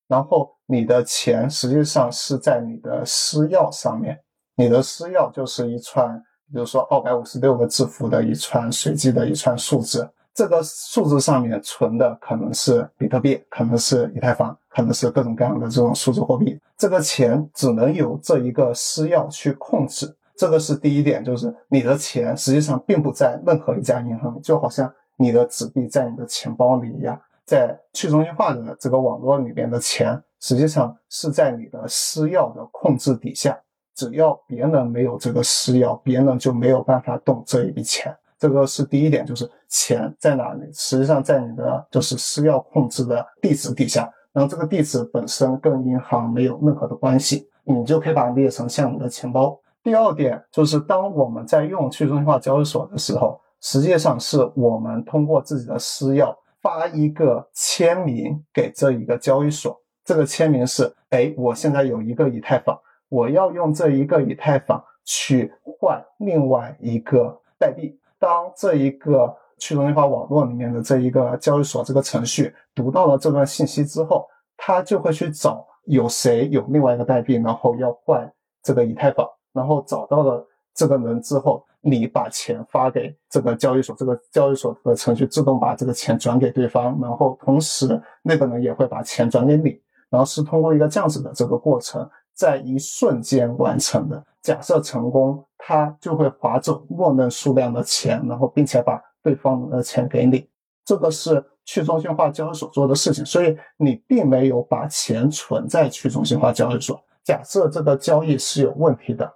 [0.08, 4.18] 然后你的钱实际上是在你的私钥上面，
[4.56, 6.18] 你的私钥就是一串，
[6.52, 20.16] 比如说二百五十六个字符的一串随机的一串数字，这个数字上面存的可能是比特币，可能是以太坊，可能是各种各样的这种数字货币，这个钱只能由这一个私钥去控制。
[20.36, 27.20] 这个是第一点，就是你的钱实际上并不在任何一家银行，就好像你的纸币在你的钱包里一样。
[27.46, 33.58] 在去中心化的这个网络里面的钱，实际上是在你的私钥的控制底下。
[33.96, 38.14] 只要别人没有这个私钥，别人就没有办法动这一笔钱。
[38.38, 40.70] 这个是第一点，就是钱在哪里？
[40.74, 44.12] 实际上在你的就是私钥控制的地址底下。
[44.34, 49.58] 然后这个地址本身跟银行没有任何的关系，你就可以把它列成像你的钱包。
[49.82, 59.80] 第二点就是，当我们在用去中心化交易所的时候，实际上是我们通过自己的私钥发一个签名给这一个交易所。
[60.06, 62.80] 这个签名是：哎，我现在有一个以太坊，
[63.10, 67.98] 我要用这一个以太坊去换另外一个代币。
[68.20, 74.28] 当这一个去中心化网络里面的这一个交易所这个程序读到了这段信息之后，
[74.58, 78.32] 它就会去找有谁有另外一个代币，然后要换
[78.62, 79.28] 这个以太坊。
[79.52, 80.44] 然后找到了
[80.74, 89.80] 这个人之后，你把钱发给这个交易所，这个交易所的程序自动把这个钱转给对方，然后同时那个人也会把钱转给你，
[90.14, 94.24] 然后是通过一个这样子的这个过程，在一瞬间完成的。
[94.44, 100.48] 假设成功，他就会划走默认数量的钱，然后并且把对方的钱给你。
[100.86, 107.04] 这个是去中心化交易所做的事情，所以你并没有把钱存在去中心化交易所。
[107.24, 109.34] 假设这个交易是有问题的。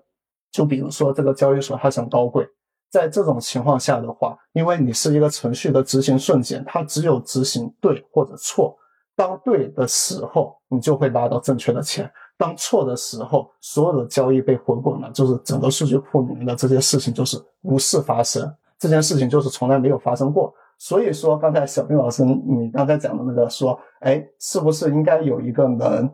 [0.52, 2.48] 就比如说这个交易所它想高贵，
[2.92, 8.78] 在这种情况下的话，因为你是一个程序的执行瞬间，它只有执行对或者错。
[9.18, 12.06] 当对的时候，你就会拿到正确的钱；
[12.38, 20.54] 当错的时候，所有的交易被回滚了，就是整个数据库里面的这些事情就是无事发生，这件事情就是从来没有发生过。
[20.78, 26.10] 所以说，刚才小兵老师你刚才讲的那个说，哎，是不是应该有一个人？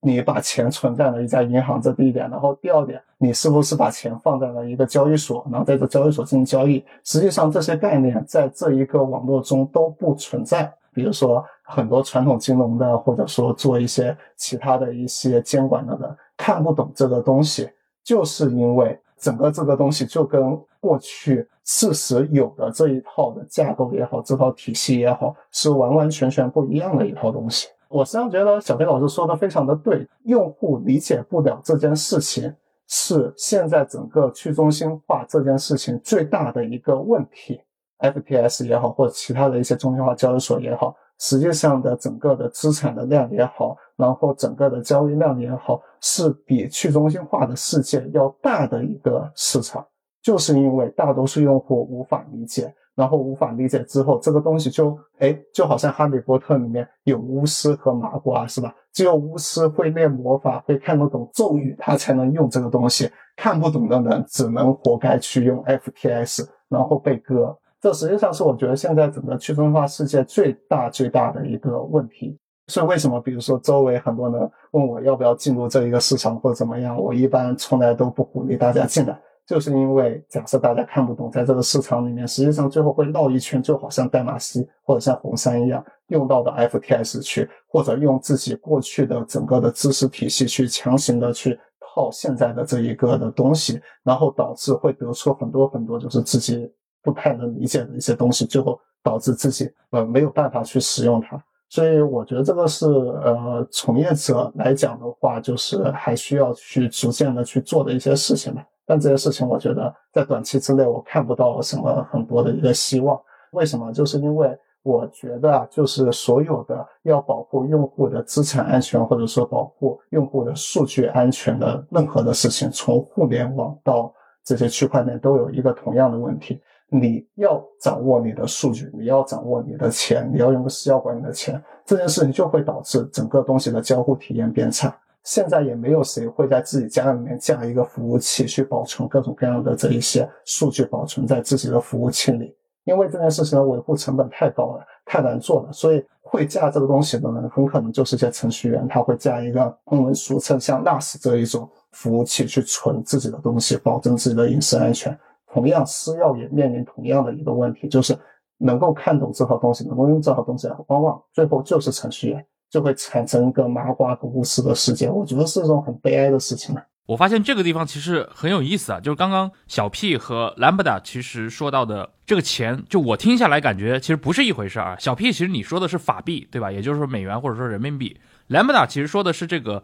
[0.00, 2.30] 你把钱存在了一家银行，这第一点。
[2.30, 6.84] 然后第二点，你是不是把钱放在了一个交易所，然后在这交易所进行交易？
[7.02, 10.72] 实际上，这些概念在这一个网络中都不存在。
[10.96, 17.68] 比如说，很多传统金融的，或者说做一些其他的一些监管的人看不懂这个东西，
[18.02, 27.68] 就是因为整个这个东西就跟过去事实有的这一套的架构也好，这套体系也好，是完完全全不一样的一套东西。
[27.88, 32.50] 我实际上觉得小飞老师说的非常的对，用户理解不了这件事情，
[32.88, 37.60] 是现在整个去中心化这件事情最大的一个问题。
[37.98, 49.86] FTS 也好，或者其他的一些中心化交易所也好，实际上的整个的资产的量也好，然后整个的交易量也好，是比去中心化的世界要大的一个市场，
[50.22, 52.74] 就是因为大多数用户无法理解。
[52.96, 58.74] 然后无法理解之后，这个东西就哎，就好像哈利波特里面有巫师和麻瓜，是吧？
[58.90, 63.10] 只有巫师会练魔法，会看得懂咒语，他才能用这个东西。
[63.36, 67.54] 看不懂的人只能活该去用 FTS，然后被割。
[67.80, 72.38] 这实际上是我觉得现在整个去中心化世界最大最大的一个问题。
[72.68, 79.16] 所以为什么，比如说周围很多人问我要不要进入这一个市场或者怎么样，我一般从来都不鼓励大家进来。
[79.46, 96.68] 就是因为假设大家看不懂，在这个市场里面，实际上最后会绕一圈，就好像代码西或者像红杉一样，用到的 FTS 去，或者用自己过去的整个的知识体系去强行的去套现在的这一个的东西，然后导致会得出很多很多就是自己
[97.06, 101.40] 不太能理解的一些东西，最后导致自己呃没有办法去使用它。
[101.68, 108.66] 所以我觉得这个是呃从业者来讲的话，就是还需要去逐渐的去做的一些事情吧。
[108.84, 113.16] 但这些事情，我觉得在短期之内我看不到什么很多的一个希望。
[113.52, 113.92] 为什么？
[113.92, 124.14] 就是因为我觉得，就是所有的要保护用户的资产安全，或者说保护用户的数据安全的任何的事情，从互联网到
[124.44, 134.96] 这些区块链，都有一个同样的问题：你要掌握你的数据，你要掌握你的钱，你要用私钥管你的钱，这件事情就会导致整个东西的交互体验变差。
[135.24, 142.54] 现在也没有谁会在自己家里面架一个服务器去保存各种各样的这一些数据，保存在自己的服务器里。
[142.84, 155.18] 因为这件事情的维护成本太高了，太难做了，所以会架这个东西的人很可能就是一些程序员，他会架一个我们俗称像 NAS 这一种服务器去存自己的东西，保证自己的隐私安全。
[155.56, 158.14] 同样，私钥也面临同样的一个问题，就是
[158.58, 165.08] 能够看懂这套东西，能够用这套东西，往往最后就是程序员，就会产生一个麻瓜和巫师的世界。
[165.08, 166.84] 我觉得是一种很悲哀的事情了。
[167.06, 174.96] 我发现这个地方其实很有意思啊，就是刚刚小 P 和 Lambda 其实说到的这个钱，就我听下来感觉其实不是一回事啊。
[174.98, 176.70] 小 P 其实你说的是法币，对吧？
[176.70, 178.18] 也就是说美元或者说人民币。
[178.48, 179.82] Lambda 其实说的是这个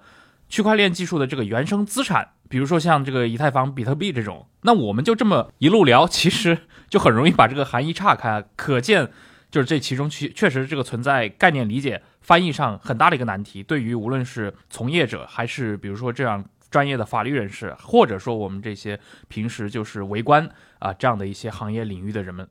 [0.53, 4.47] 区块链技术的这个原生资产，比如说像这个以太坊、比特币这种。
[4.65, 6.59] 那我们就这么一路聊，其实
[6.91, 9.11] 就很容易把这个含义岔开，可见
[9.51, 16.45] 就是这其中确确实这个存在概念理解、翻译上很大的一个难题，对于无论是从业者还是比如说这样。
[16.71, 18.99] 专业的法律人士，或者说我们这些
[19.29, 20.49] 平时就是围观
[20.79, 22.49] 啊这样的一些行业领域的人们，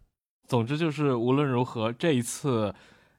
[0.47, 2.71] 总之就是无论如何，这一次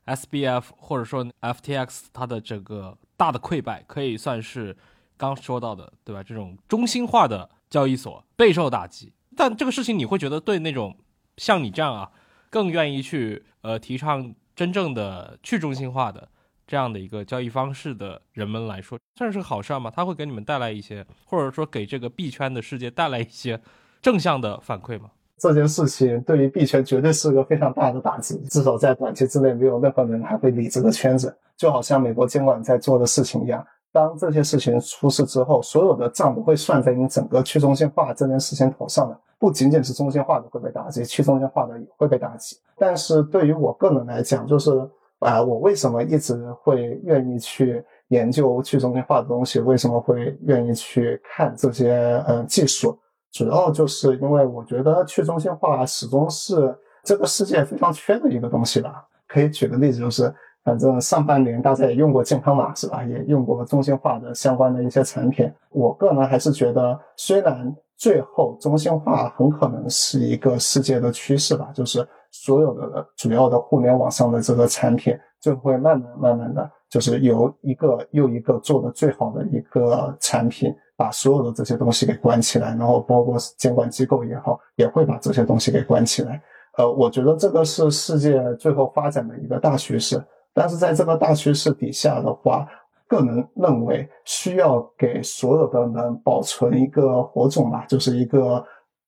[0.06, 4.76] SBF 或者说 FTX 它的这个大的溃败，可以算是
[5.16, 6.22] 刚说到的，对吧？
[6.22, 9.12] 这种中心化的交易所备受打击。
[9.36, 10.96] 但这个事情你会觉得对那种
[11.36, 12.10] 像你这样啊，
[12.50, 16.28] 更愿意去呃提倡真正的去中心化的？
[16.64, 19.92] 这样的一个交易方式的人们来说，算是个好事吗？
[19.94, 23.60] 它会给你们带来一些，或者说给这个币圈的世界带来一些
[24.00, 25.10] 正向的反馈吗？
[25.42, 31.36] 这件事情对于币圈绝对是个非常大的打击，至少在短期之内，没有任何人还会理这个圈子。
[31.56, 42.56] 就好像美国监管在做的事情一样，当这些事情出事之后，所有的账都会算在你整个去中心化这件事情头上的，不仅仅是中心化的会被打击，去中心化的也会被打击。
[42.78, 44.70] 但是对于我个人来讲，就是。
[45.18, 49.60] 啊，我为什么一直会愿意去研究去中心化的东西？
[49.60, 52.98] 为什么会愿意去看这些呃技术？
[53.32, 59.04] 主要就是因为我觉得去中心化始终是这个世界非常缺的一个东西吧。
[59.26, 60.32] 可以举个例子，就是
[60.62, 63.02] 反正上半年大家也用过健康码是吧？
[63.02, 65.50] 也用过中心化的相关的一些产品。
[65.70, 72.06] 我个人还是觉得，虽然最后中心化很可能是一个世界的趋势吧，就是。
[72.34, 86.38] 所有的主要的互联网上的这个产品，就会慢慢慢慢的就是由一个又一个做的最好的一个产品，把所有的这些东西给关起来，然后包括监管机构也好，也会把这些东西给关起来。
[86.76, 90.22] 呃，我觉得这个是世界最后发展的一个大趋势。
[90.52, 92.68] 但是在这个大趋势底下的话，
[93.08, 98.62] 个人认为需要给所有的人保存一个火种吧，就是一个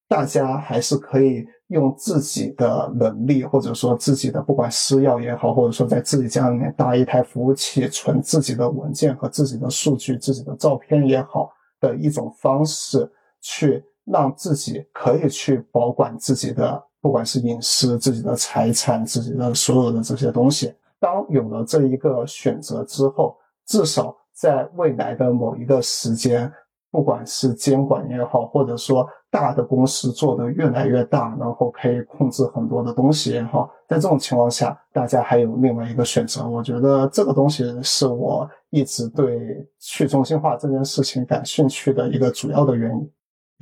[0.08, 1.44] 大家还是可以。
[1.68, 11.50] 用自己的能力，或者说自己的不管私钥也好，或者说在自己家里面搭一台服务器，存自己的文件和自己的数据、自己的照片也好
[11.80, 13.10] 的一种方式，
[13.40, 20.74] 去让自己可以去保管自己的不管是隐私、自己的财产、自己的所有的这些东西。
[21.00, 23.36] 当有了这一个选择之后，
[23.66, 26.52] 至少在未来的某一个时间。
[26.94, 36.48] 不管是监管也好，或者说大的公司做的越来越大，然后可以控制很多的东西也好，在这种情况下，大家还有另外一个选择。
[36.48, 39.36] 我觉得这个东西是我一直对
[39.80, 43.10] 去中心化这件事情感兴趣的一个主要的原因。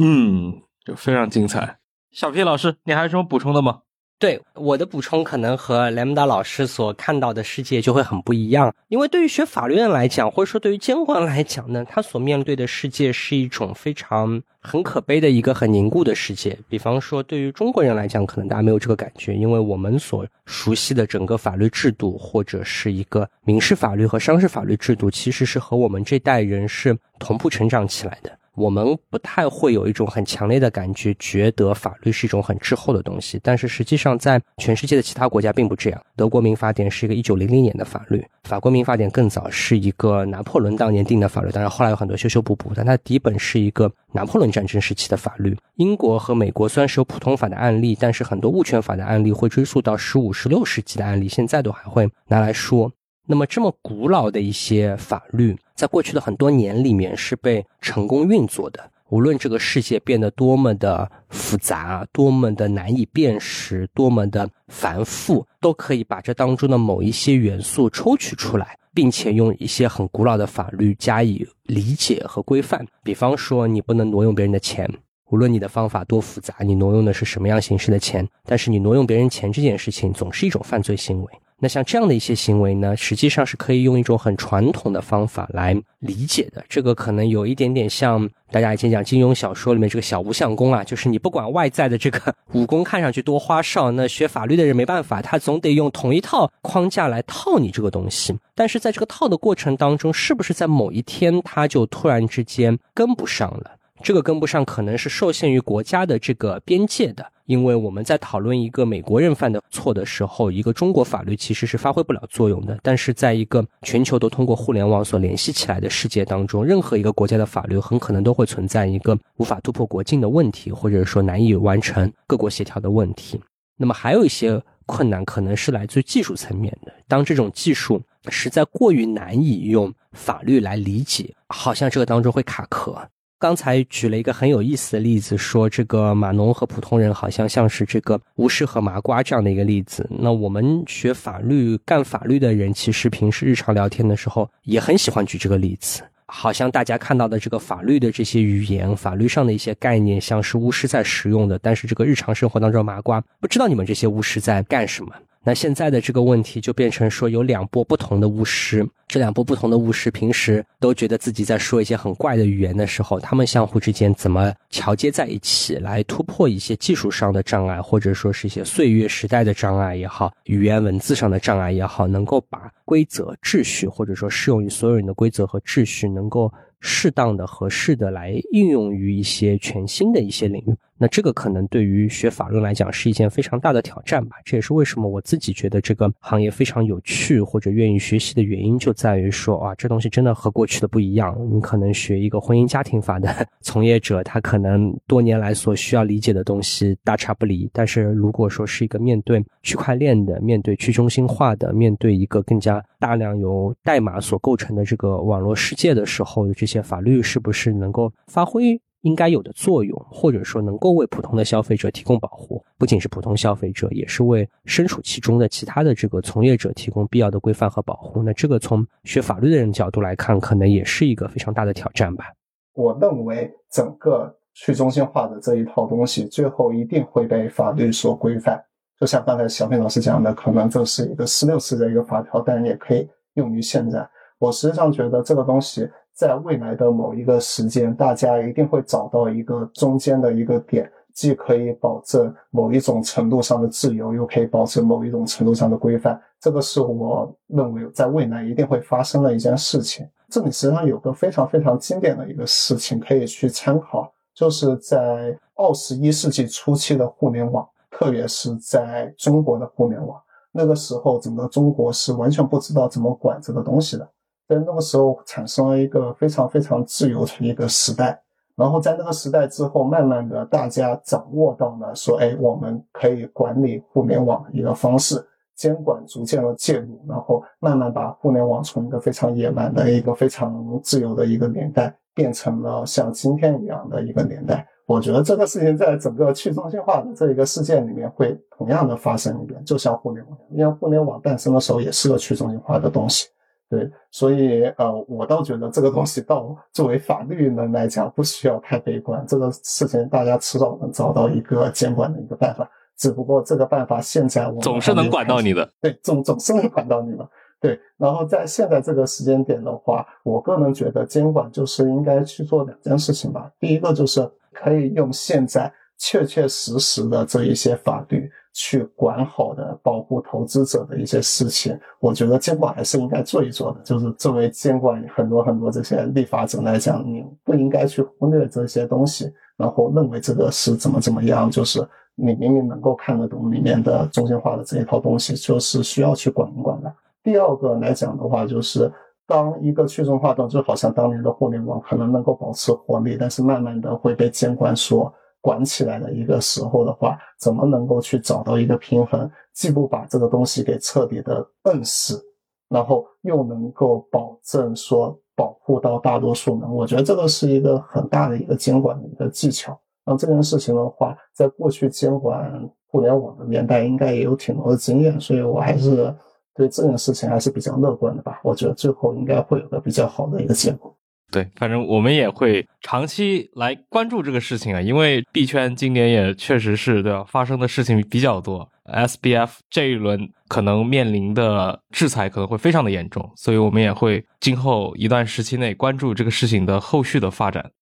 [0.05, 0.53] 嗯，
[0.85, 1.79] 就非常精彩。
[2.11, 3.81] 小 P 老师，你还有什么补充的吗？
[4.23, 16.57] 对我的补充可能和莱蒙达老师所看到的世界就会很不一样，因为对于学法律人来讲，或者说对于监管来讲呢，他所面对的世界是一种非常很可悲的一个很凝固的世界。
[16.69, 28.31] 比方说，对于中国人来讲，可能大家没有这个感觉，因为我们所熟悉的整个法律制度，或者是一个民事法律和商事法律制度，其实是和我们这代人是同步成长起来的。
[28.55, 33.41] 我们不太会有一种很强烈的感觉，觉得法律是一种很滞后的东西。
[33.43, 36.03] 但是实际上，在全世界的其他国家并不这样。
[36.15, 41.51] 德国民法典是一个一九零零年的法律，法国民法典更早，是一个拿破仑当年定的法律。
[41.51, 45.57] 当然后来有很多修修补补，但它底本是一个拿破仑战争时期的法律。
[45.77, 52.93] 英国和美国虽然是有普通法的案例，但是很多物权法的案例会追溯到十五、十六世纪的案例，现在都还会拿来说。
[53.25, 58.91] 那么，这么古老的一些法律，在过去的很多年里面是被成功运作的。
[59.09, 72.87] 无论这个世界变得多么的复杂，多么的难以辨识，多么的繁复，都可以把这当中的某一些元素抽取出来，并且用一些很古老的法律加以理解和规范。
[73.05, 74.91] 比方说，你不能挪用别人的钱。
[75.29, 81.29] 无论你的方法多复杂，你挪用的是什么样形式的钱，但是你挪用别人钱这件事情总是一种犯罪行为。
[81.63, 86.65] 那像这样的一些行为呢，实际上是可以用一种很传统的方法来理解的。
[86.69, 98.37] 这个可能有一点点像大家以前讲金庸小说里面这个小无相功啊，就是你不管外在的这个武功看上去多花哨，那学法律的人没办法，他总得用同一套框架来套你这个东西。
[98.57, 103.77] 但是在这个套的过程当中，是不是在某一天他就突然之间跟不上了？
[104.03, 112.79] 这个跟不上，可能是受限于国家的这个边界的，因为我们在讨论一个美国人犯的错的时候，一个中国法律其实是发挥不了作用的。
[112.83, 123.39] 但是在一个全球都通过互联网所联系起来的世界当中，任何一个国家的法律很可能都会存在一个无法突破国境的问题，或者说难以完成各国协调的问题。
[123.77, 126.91] 那么还有一些困难，可能是来自于技术层面的。
[127.07, 128.01] 当这种技术
[128.31, 132.97] 实在过于难以用法律来理解，好像这个当中会卡壳。
[133.43, 140.09] 刚才举了一个很有意思的例子，说这个码农和普通人好像像是这个巫师和麻瓜这样的一个例子。
[140.09, 146.03] 那我们学法律、干法律的人，其实平时日常聊天的时候也很喜欢举这个例子。
[146.29, 155.11] 好像大家看到的这个法律的这些语言、法律上的一些概念，像是巫师在使用的，但是这个日常生活当中，麻瓜不知道你们这些巫师在干什么。
[155.45, 180.75] 那现在的这个问题就变成说，有两波不同的巫师，这两波不同的巫师平时都觉得自己在说一些很怪的语言的时候，他们相互之间怎么桥接在一起，来突破一些技术上的障碍，或者说是一些岁月时代的障碍也好，语言文字上的障碍也好，能够把规则秩序，或者说适用于所有人的规则和秩序，能够适当的、合适的来应用于一些全新的一些领域。
[180.97, 184.37] 那这个可能对于学法律来讲是一件非常大的挑战吧。
[184.45, 191.37] 这也是为什么我自己觉得这个行业非常有趣或者愿意学习的原因，就在在于说啊，这东西真的和过去的不一样。
[191.51, 193.29] 你可能学一个婚姻家庭法的
[193.61, 197.69] 从业者，他可能多年来所需要理解的东西大差不离。
[197.73, 208.81] 但是如果说是一个面对区块链的、面对去中心化的、面对一个更加大量由代码所构成的这个网络世界的时候，这些法律是不是能够发挥？
[209.03, 218.23] 应该有的作用，或者说能够为普通的消费者提供保护，不仅是普通消费者，也是为身处其中的其他的这个从业者提供必要的规范和保护。
[218.23, 222.27] 那这个从学法律的人角度来看，可能也是一个非常大的挑战吧。
[222.75, 228.63] 我认为整个去中心化的这一套东西，最后一定会被法律所规范。
[229.01, 234.09] 就像刚才小平老师讲的，可能这是一个十六次的一个法条，但也可以用于现在。
[234.39, 235.91] 我实际上觉得这个东西。
[236.15, 246.21] 在未来的某一个时间，大家一定会找到一个中间的一个点，既可以保证某一种程度上的自由，又可以保证某一种程度上的规范。
[246.39, 250.07] 这个是我认为在未来一定会发生的一件事情。
[250.29, 260.21] 这里实际上有个非常非常经典的一个事情可以去参考，就是在二十一世纪初期的互联网，特别是在中国的互联网，
[260.51, 264.09] 那个时候整个中国是完全不知道怎么管这个东西的。
[264.49, 268.21] 在那个时候产生了一个非常非常自由的一个时代，
[268.55, 275.25] 然后在那个时代之后，慢慢的大家掌握到了说，哎，我们可以管理互联网一个方式，
[275.55, 284.67] 监管逐渐的介入，然后慢慢把互联网从一个非常野蛮的一个非常自由的一个年代，变成了像今天一样的一个年代。
[284.85, 293.29] 我觉得这个事情在整个去中心化的这一个事件里面会同样的发生一遍，就像互联网，因为互联网诞生的时候也是个去中心化的东西。
[293.73, 299.25] 对，所以呃，我倒觉得这个东西到作为法律人来讲，不需要太悲观。
[299.27, 305.67] 这个事情大家迟早能找到一个监管的一个办法，只不过这个办法现在我总是能管到你的。
[305.81, 307.27] 对，总总是能管到你的。
[307.63, 313.51] 对，然后在现在这个时间点的话，我个人觉得监管就是应该去做两件事情吧。
[313.59, 318.22] 第一个就是可以用现在确确实实的这一些法律。
[318.53, 323.81] 去管好的保护投资者的一些事情，我觉得监管还是应该做一做的。
[323.83, 331.51] 就是作为监管很多很多这些立法者来讲，你不应该去忽略这些东西，然后认为这个是怎么怎么样。
[331.51, 331.81] 就是
[332.15, 336.95] 你明明能够看得懂里面的中心化的这一套东西，就是需要去管一管的。
[337.23, 338.93] 第二个来讲的话，就是
[339.27, 345.11] 当一个去中心化的，就好像当年的互联网可能能够保持活力，但是慢慢的会被监管所。
[345.43, 352.23] 管起来的一个时候的话，怎么能够去找到一个平衡，既不把这个东西给彻底的摁死，
[352.71, 359.79] 然后又能够保证说保护到大多数人，我觉得这个是一个很大的一个监管的一个技巧。
[360.05, 366.15] 那这件事情的话，在过去监管互联网的年代，应该也有挺多的经验，所以我还是
[366.55, 368.41] 对这件事情还是比较乐观的吧。
[368.45, 370.97] 我觉得最后应该会有个比较好的一个结果。
[371.33, 387.73] 对，反正我们也会长期来关注这个事情啊，因为币圈今年也确实是对吧，发生的事情比较多，SBF 这一轮可能面临的制裁可能会非常的严重，所以我们也会今后一段时期内关注这个事情的后续的发展。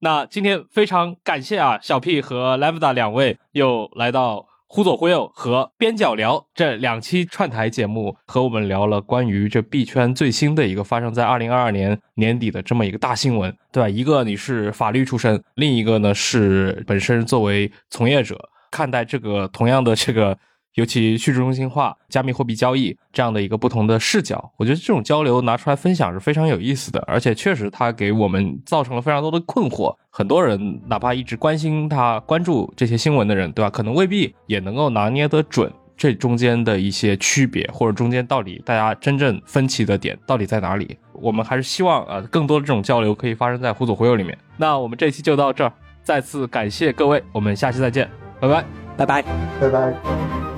[0.00, 4.46] 那今天非常感谢啊，小 P 和 Lambda 两位又来到。
[4.66, 13.88] 忽左忽右和边角聊这两期串台节目，和我们聊了关于这币圈最新的一个发生在二零二二年年底的这么一个大新闻，对吧？
[13.88, 20.36] 一个你是法律出身，另一个呢是本身作为从业者看待这个同样的这个。
[20.74, 29.94] 尤其去中心化、加密货币交易这样的一个不同的视角，我觉得这种交流拿出来分享是非常有意思的，而且确实它给我们造成了非常多的困惑。
[30.10, 33.70] 很多人哪怕一直关心它、关注这些新闻的人，对吧？
[33.70, 40.96] 可能未必也能够拿捏得准这中间的一些区别，或者中间到底大家真正分歧的点到底在哪里。
[41.12, 44.36] 我们还是希望啊，更多的这种交流可以发生在互左互右里面。
[44.56, 45.72] 那我们这期就到这儿，
[46.02, 48.08] 再次感谢各位，我们下期再见，
[48.40, 48.64] 拜拜，
[48.96, 49.22] 拜拜，
[49.60, 50.53] 拜拜。